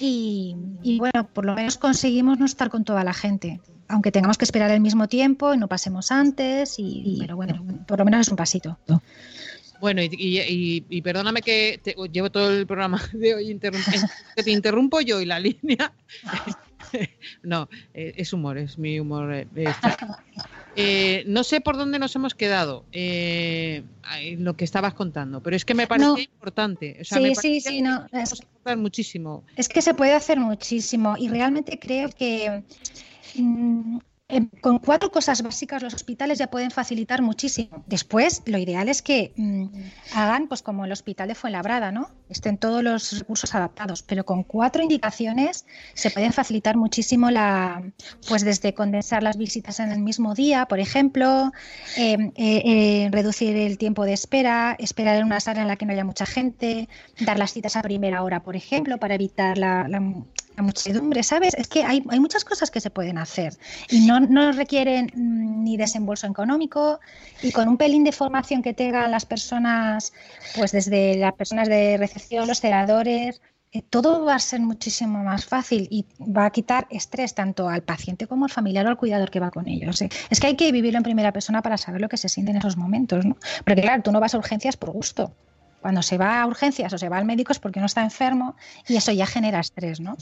[0.00, 0.54] Y,
[0.98, 4.70] bueno, por lo menos conseguimos no estar con toda la gente, aunque tengamos que esperar
[4.70, 8.36] el mismo tiempo y no pasemos antes, y, pero bueno, por lo menos es un
[8.36, 8.78] pasito.
[9.80, 11.80] Bueno, y, perdóname que
[12.12, 13.58] llevo todo el programa de hoy
[14.36, 15.92] que te interrumpo yo y la línea.
[17.42, 19.32] no, eh, es humor, es mi humor.
[19.32, 19.46] Eh,
[20.76, 25.74] eh, no sé por dónde nos hemos quedado, lo que estabas contando, pero es que
[25.74, 26.98] me parece importante.
[27.04, 28.06] sí, sí, sí, no.
[28.12, 28.42] Es,
[28.76, 29.44] muchísimo.
[29.56, 32.62] Es que se puede hacer muchísimo y realmente creo que
[33.36, 33.98] mm,
[34.30, 37.82] Em, con cuatro cosas básicas los hospitales ya pueden facilitar muchísimo.
[37.86, 39.66] Después, lo ideal es que mm,
[40.14, 42.10] hagan, pues como el hospital de Fuenlabrada, ¿no?
[42.28, 45.64] Estén todos los recursos adaptados, pero con cuatro indicaciones
[45.94, 47.82] se pueden facilitar muchísimo la,
[48.28, 51.50] pues desde condensar las visitas en el mismo día, por ejemplo,
[51.96, 55.86] em, eh, eh, reducir el tiempo de espera, esperar en una sala en la que
[55.86, 56.86] no haya mucha gente,
[57.18, 60.00] dar las citas a primera hora, por ejemplo, para evitar la, la
[60.62, 61.54] muchedumbre, ¿sabes?
[61.54, 63.56] Es que hay, hay, muchas cosas que se pueden hacer
[63.90, 67.00] y no, no requieren mm, ni desembolso económico
[67.42, 70.12] y con un pelín de formación que tengan las personas,
[70.56, 73.40] pues desde las personas de recepción, los celadores,
[73.70, 77.82] eh, todo va a ser muchísimo más fácil y va a quitar estrés tanto al
[77.82, 80.00] paciente como al familiar o al cuidador que va con ellos.
[80.00, 80.08] ¿eh?
[80.30, 82.58] Es que hay que vivirlo en primera persona para saber lo que se siente en
[82.58, 83.36] esos momentos, ¿no?
[83.64, 85.32] Porque claro, tú no vas a urgencias por gusto.
[85.82, 88.56] Cuando se va a urgencias o se va al médico es porque uno está enfermo
[88.88, 90.16] y eso ya genera estrés, ¿no?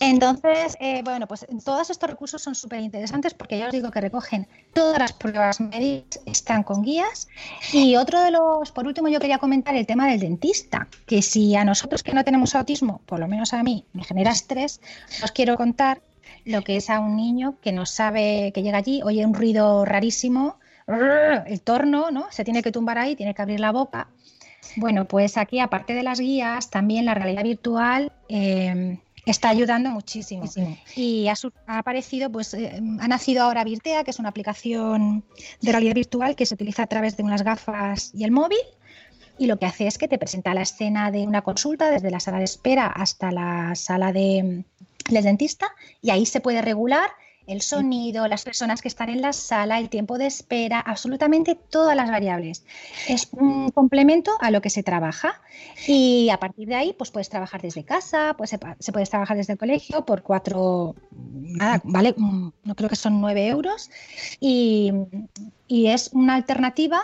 [0.00, 4.00] Entonces, eh, bueno, pues todos estos recursos son súper interesantes porque ya os digo que
[4.00, 7.28] recogen todas las pruebas médicas, están con guías.
[7.72, 11.54] Y otro de los, por último, yo quería comentar el tema del dentista, que si
[11.56, 14.80] a nosotros que no tenemos autismo, por lo menos a mí, me genera estrés,
[15.22, 16.00] os quiero contar
[16.44, 19.84] lo que es a un niño que no sabe que llega allí, oye un ruido
[19.84, 22.26] rarísimo, el torno, ¿no?
[22.30, 24.08] Se tiene que tumbar ahí, tiene que abrir la boca.
[24.76, 28.12] Bueno, pues aquí, aparte de las guías, también la realidad virtual.
[28.28, 30.44] Eh, está ayudando muchísimo.
[30.96, 31.34] Y ha,
[31.66, 35.24] aparecido, pues eh, ha nacido ahora Virtea, que es una aplicación
[35.60, 38.58] de realidad virtual que se utiliza a través de unas gafas y el móvil.
[39.38, 42.20] Y lo que hace es que te presenta la escena de una consulta desde la
[42.20, 44.64] sala de espera hasta la sala de,
[45.08, 47.10] del dentista y ahí se puede regular
[47.46, 51.96] el sonido, las personas que están en la sala, el tiempo de espera, absolutamente todas
[51.96, 52.64] las variables.
[53.08, 55.40] Es un complemento a lo que se trabaja
[55.86, 59.36] y a partir de ahí pues puedes trabajar desde casa, pues se, se puedes trabajar
[59.36, 63.90] desde el colegio por cuatro, nada, vale, mm, no creo que son nueve euros
[64.40, 64.92] y
[65.68, 67.02] es una alternativa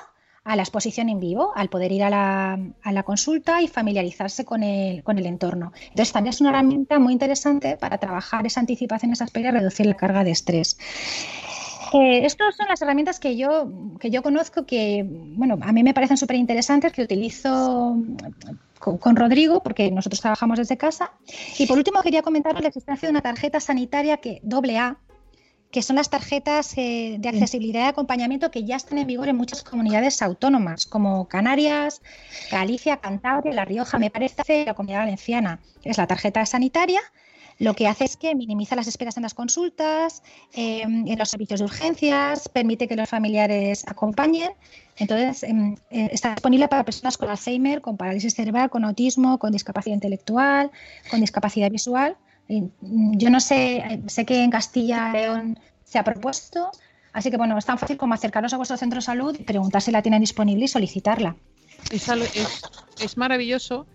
[0.48, 4.46] a la exposición en vivo, al poder ir a la, a la consulta y familiarizarse
[4.46, 5.72] con el, con el entorno.
[5.90, 9.84] Entonces, también es una herramienta muy interesante para trabajar esa anticipación, esa espera y reducir
[9.84, 10.78] la carga de estrés.
[11.92, 13.70] Eh, estas son las herramientas que yo,
[14.00, 17.96] que yo conozco que, bueno, a mí me parecen súper interesantes, que utilizo
[18.78, 21.12] con, con Rodrigo, porque nosotros trabajamos desde casa.
[21.58, 24.96] Y por último, quería comentaros la existencia de una tarjeta sanitaria que doble A,
[25.70, 29.36] que son las tarjetas eh, de accesibilidad y acompañamiento que ya están en vigor en
[29.36, 32.00] muchas comunidades autónomas, como Canarias,
[32.50, 35.60] Galicia, Cantabria, La Rioja, me parece, la comunidad valenciana.
[35.84, 37.00] Es la tarjeta sanitaria.
[37.58, 40.22] Lo que hace es que minimiza las esperas en las consultas,
[40.54, 44.52] eh, en los servicios de urgencias, permite que los familiares acompañen.
[44.96, 49.50] Entonces, em, eh, está disponible para personas con Alzheimer, con parálisis cerebral, con autismo, con
[49.50, 50.70] discapacidad intelectual,
[51.10, 52.16] con discapacidad visual.
[52.48, 56.70] Mm, Yo no sé, eh, sé que en Castilla y León se ha propuesto,
[57.12, 59.82] así que bueno, es tan fácil como acercaros a vuestro centro de salud y preguntar
[59.82, 61.36] si la tienen disponible y solicitarla.
[61.90, 63.86] Es, es- es maravilloso.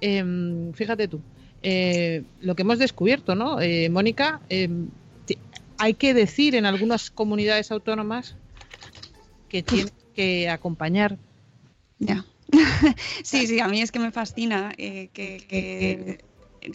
[0.00, 1.20] em, fíjate tú,
[1.62, 3.60] eh, lo que hemos descubierto, ¿no?
[3.60, 4.86] Eh, Mónica, em,
[5.76, 8.36] hay que decir en algunas comunidades autónomas
[9.48, 11.16] que tienen que acompañar.
[11.98, 12.24] Ya.
[13.24, 16.18] Sí, sí, a mí es que me fascina eh, que, que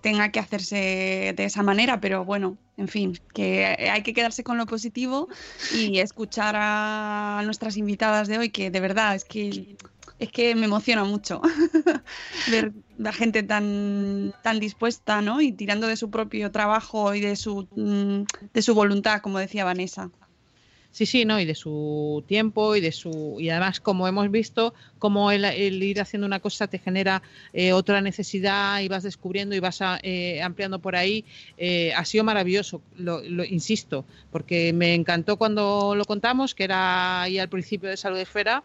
[0.02, 4.58] tenga que hacerse de esa manera, pero bueno, en fin, que hay que quedarse con
[4.58, 5.28] lo positivo
[5.74, 9.76] y escuchar a nuestras invitadas de hoy, que de verdad es que
[10.20, 11.42] es que me emociona mucho
[12.52, 15.42] ver la gente tan tan dispuesta, ¿no?
[15.42, 18.24] Y tirando de su propio trabajo y de su mm,
[18.54, 20.10] de su voluntad, como decía Vanessa.
[20.96, 21.40] Sí, sí, ¿no?
[21.40, 25.44] Y de su tiempo y de su y además como hemos visto cómo el,
[25.82, 30.00] ir haciendo una cosa te genera eh, otra necesidad y vas descubriendo y vas a-
[30.04, 31.26] eh, ampliando por ahí
[31.58, 37.24] eh, ha sido maravilloso, lo, lo- insisto, porque me encantó cuando lo contamos que era
[37.24, 38.64] ahí al principio de Salud Esfera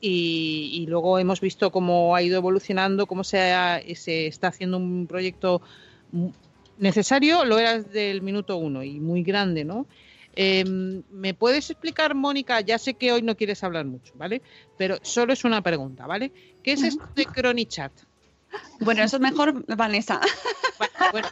[0.00, 4.76] y, y luego hemos visto cómo ha ido evolucionando, cómo se, ha- se está haciendo
[4.76, 5.60] un proyecto
[6.12, 6.32] mu-
[6.76, 9.86] necesario, lo era desde el minuto uno y muy grande, ¿no?
[10.36, 12.60] Eh, ¿Me puedes explicar, Mónica?
[12.60, 14.42] Ya sé que hoy no quieres hablar mucho, ¿vale?
[14.76, 16.32] Pero solo es una pregunta, ¿vale?
[16.62, 17.92] ¿Qué es esto de Cronichat?
[18.80, 20.20] Bueno, eso es mejor Vanessa.
[21.12, 21.28] Bueno,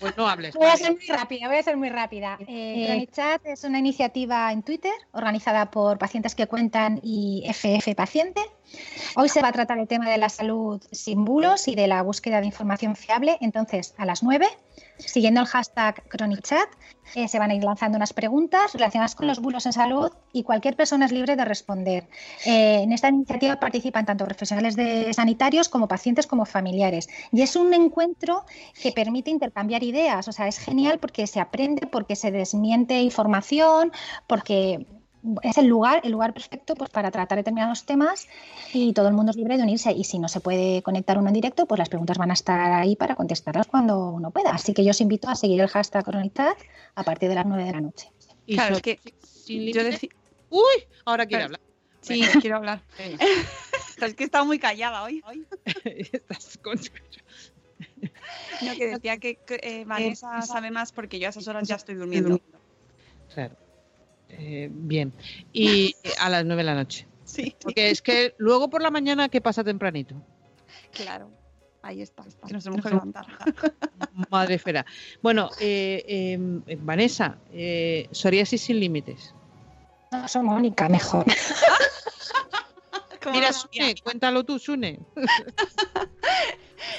[0.00, 0.54] pues no hables.
[0.54, 2.38] Voy a ser muy rápida, voy a ser muy rápida.
[2.46, 8.40] Eh, Cronichat es una iniciativa en Twitter organizada por Pacientes que Cuentan y FF Paciente.
[9.16, 12.02] Hoy se va a tratar el tema de la salud sin bulos y de la
[12.02, 13.36] búsqueda de información fiable.
[13.40, 14.46] Entonces, a las 9,
[14.98, 16.68] siguiendo el hashtag Cronichat,
[17.14, 20.44] eh, se van a ir lanzando unas preguntas relacionadas con los bulos en salud y
[20.44, 22.08] cualquier persona es libre de responder.
[22.46, 27.08] Eh, en esta iniciativa participan tanto profesionales de sanitarios como pacientes como familiares.
[27.32, 28.44] Y es un encuentro
[28.80, 30.28] que permite intercambiar ideas.
[30.28, 33.90] O sea, es genial porque se aprende, porque se desmiente información,
[34.28, 34.86] porque
[35.42, 38.26] es el lugar, el lugar perfecto pues, para tratar determinados temas
[38.72, 39.92] y todo el mundo es libre de unirse.
[39.92, 42.58] Y si no se puede conectar uno en directo, pues las preguntas van a estar
[42.72, 44.50] ahí para contestarlas cuando uno pueda.
[44.50, 46.52] Así que yo os invito a seguir el hashtag Coronitad
[46.94, 48.10] a partir de las 9 de la noche.
[48.46, 49.12] Y Claro, es que yo
[49.56, 49.90] límite.
[49.90, 50.10] decí-
[50.50, 50.60] Uy,
[51.04, 51.60] ahora quiere Pero- hablar.
[52.00, 52.82] Sí, quiero hablar.
[52.98, 55.22] es que he estado muy callada hoy.
[55.84, 56.80] Estás con-
[58.62, 61.76] No, que decía que que, eh, Vanessa sabe más porque yo a esas horas ya
[61.76, 62.40] estoy durmiendo.
[63.34, 63.54] Claro.
[64.38, 65.12] Eh, bien.
[65.52, 67.06] Y eh, a las nueve de la noche.
[67.30, 67.54] Sí.
[67.62, 70.16] Porque es que luego por la mañana, ¿qué pasa tempranito?
[70.92, 71.30] Claro.
[71.80, 73.24] Ahí está, que nos tenemos que levantar.
[74.30, 74.84] Madre esfera.
[75.22, 79.32] Bueno, eh, eh, Vanessa, eh, psoriasis sin límites.
[80.10, 81.24] No, soy Mónica, mejor.
[83.32, 84.98] Mira, Sune, cuéntalo tú, Sune.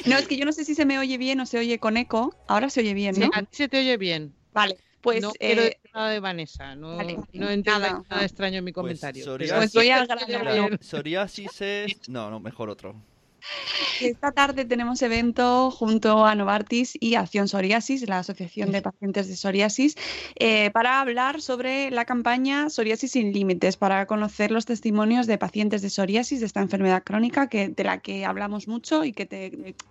[0.06, 1.98] No, es que yo no sé si se me oye bien o se oye con
[1.98, 2.34] eco.
[2.48, 3.30] Ahora se oye bien, Sí, ¿no?
[3.34, 4.34] a ti se te oye bien.
[4.54, 8.04] Vale, pues no eh, quiero decir nada de Vanessa, no, vale, no nada.
[8.10, 9.26] nada, extraño en mi comentario.
[9.26, 10.70] psoriasis- Pues voy al grano.
[10.80, 12.10] Psoriasis es.
[12.10, 12.96] No, no, mejor otro.
[14.00, 19.36] Esta tarde tenemos evento junto a Novartis y Acción Psoriasis, la Asociación de Pacientes de
[19.36, 19.96] Psoriasis,
[20.36, 25.82] eh, para hablar sobre la campaña Psoriasis sin Límites, para conocer los testimonios de pacientes
[25.82, 29.26] de psoriasis, de esta enfermedad crónica que, de la que hablamos mucho y que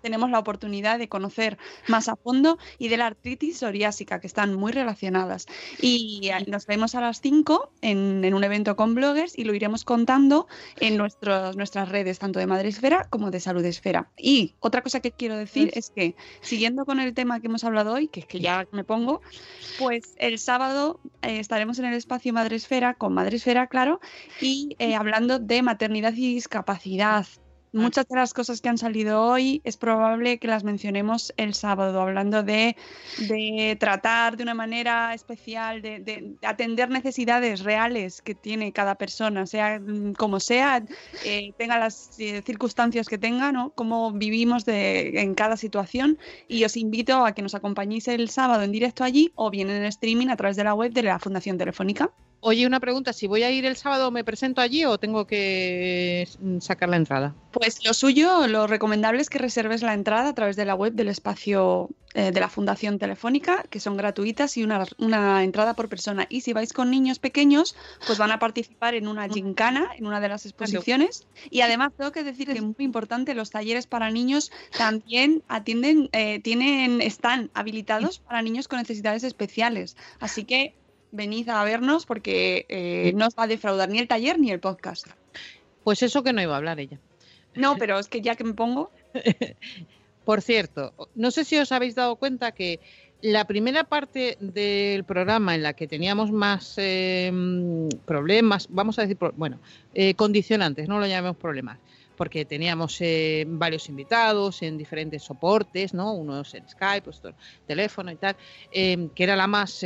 [0.03, 4.55] tenemos la oportunidad de conocer más a fondo, y de la artritis psoriásica, que están
[4.55, 5.47] muy relacionadas.
[5.81, 10.47] Y nos vemos a las 5 en, un evento con bloggers y lo iremos contando
[10.79, 14.11] en nuestras redes, tanto de Madresfera como de Salud Esfera.
[14.17, 17.93] Y otra cosa que quiero decir es que, siguiendo con el tema que hemos hablado
[17.93, 19.21] hoy, que es que ya me pongo,
[19.79, 24.01] pues el sábado eh, estaremos en el espacio Madresfera, con Madresfera, claro,
[24.41, 27.27] y eh, hablando de maternidad y discapacidad,
[27.73, 32.01] Muchas de las cosas que han salido hoy es probable que las mencionemos el sábado,
[32.01, 32.77] hablando de,
[33.79, 40.15] tratar de una manera especial, de, atender necesidades reales que tiene cada persona, sea mm,
[40.15, 40.83] como sea,
[41.25, 43.71] eh, tenga las eh, circunstancias que tenga, ¿no?
[43.71, 46.19] cómo vivimos en cada situación.
[46.49, 49.85] Y os invito a que nos acompañéis el sábado en directo allí o bien en
[49.85, 52.11] streaming a través de la web de la Fundación Telefónica.
[52.43, 56.27] Oye, una pregunta, si voy a ir el sábado, ¿me presento allí o tengo que
[56.61, 57.35] sacar la entrada?
[57.53, 60.95] Pues lo suyo, lo recomendable es que reserves la entrada a través de la web
[60.95, 65.89] del espacio eh, de la Fundación Telefónica, que son gratuitas y una, una, entrada por
[65.89, 66.27] persona.
[66.29, 67.77] Y si vais con niños pequeños,
[68.07, 71.29] pues van a participar en una gincana, en una de las exposiciones.
[71.51, 76.09] Y además tengo que decir que es muy importante, los talleres para niños también atienden,
[76.13, 79.97] eh, tienen, están habilitados para niños con necesidades especiales.
[80.19, 80.75] Así que
[81.13, 84.61] venid a vernos porque eh, no os va a defraudar ni el taller ni el
[84.61, 85.07] podcast.
[85.85, 86.99] Pues eso que no iba a hablar ella.
[87.55, 88.91] No, pero es que ya que me pongo.
[90.25, 92.79] Por cierto, no sé si os habéis dado cuenta que
[93.23, 99.19] la primera parte del programa en la que teníamos más em, problemas, vamos a decir,
[99.37, 99.59] bueno,
[99.95, 101.79] eh, condicionantes, no lo llamemos problemas,
[102.17, 106.13] porque teníamos eh, varios invitados en diferentes soportes, ¿no?
[106.13, 107.35] Unos en Skype, otros
[107.67, 108.37] teléfono y tal,
[108.73, 109.85] em, que era la más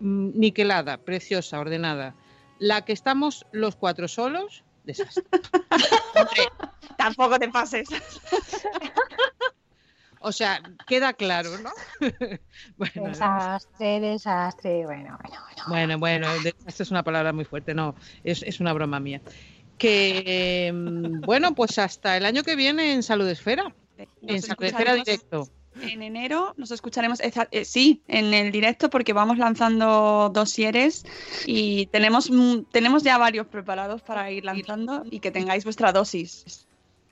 [0.00, 2.14] niquelada, preciosa, ordenada.
[2.58, 5.24] La que estamos los cuatro solos, desastre.
[6.96, 7.88] tampoco te pases.
[10.22, 11.70] O sea, queda claro, ¿no?
[12.94, 15.62] desastre, desastre, bueno, bueno, bueno.
[15.68, 19.22] Bueno, bueno, desastre es una palabra muy fuerte, no, es, una broma mía.
[19.78, 23.74] Que, mm, bueno, pues hasta el año que viene en Salud Esfera,
[24.20, 25.48] en Salud Esfera Directo.
[25.82, 31.04] En enero nos escucharemos, eh, sí, en el directo porque vamos lanzando dosieres
[31.46, 32.30] y tenemos,
[32.70, 36.66] tenemos ya varios preparados para ir lanzando y que tengáis vuestra dosis.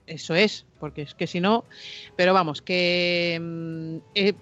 [0.07, 1.65] Eso es, porque es que si no,
[2.17, 4.33] pero vamos, que, mm, eh,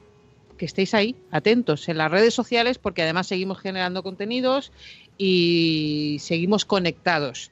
[0.56, 4.72] que estéis ahí, atentos en las redes sociales porque además seguimos generando contenidos
[5.18, 7.50] y seguimos conectados.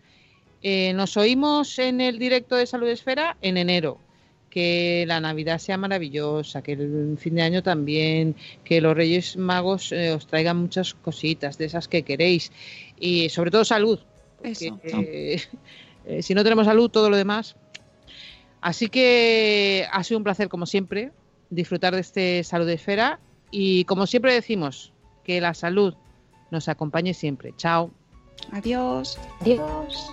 [0.62, 3.98] Eh, nos oímos en el directo de Salud Esfera en enero
[4.54, 9.90] que la Navidad sea maravillosa, que el fin de año también, que los Reyes Magos
[9.90, 12.52] eh, os traigan muchas cositas de esas que queréis
[13.00, 13.98] y sobre todo salud.
[14.44, 15.42] Eh,
[16.20, 17.56] si no tenemos salud, todo lo demás.
[18.60, 21.10] Así que ha sido un placer, como siempre,
[21.50, 23.18] disfrutar de este Salud de Esfera
[23.50, 24.92] y como siempre decimos,
[25.24, 25.94] que la salud
[26.52, 27.54] nos acompañe siempre.
[27.56, 27.90] Chao.
[28.52, 29.18] Adiós.
[29.40, 30.12] Adiós.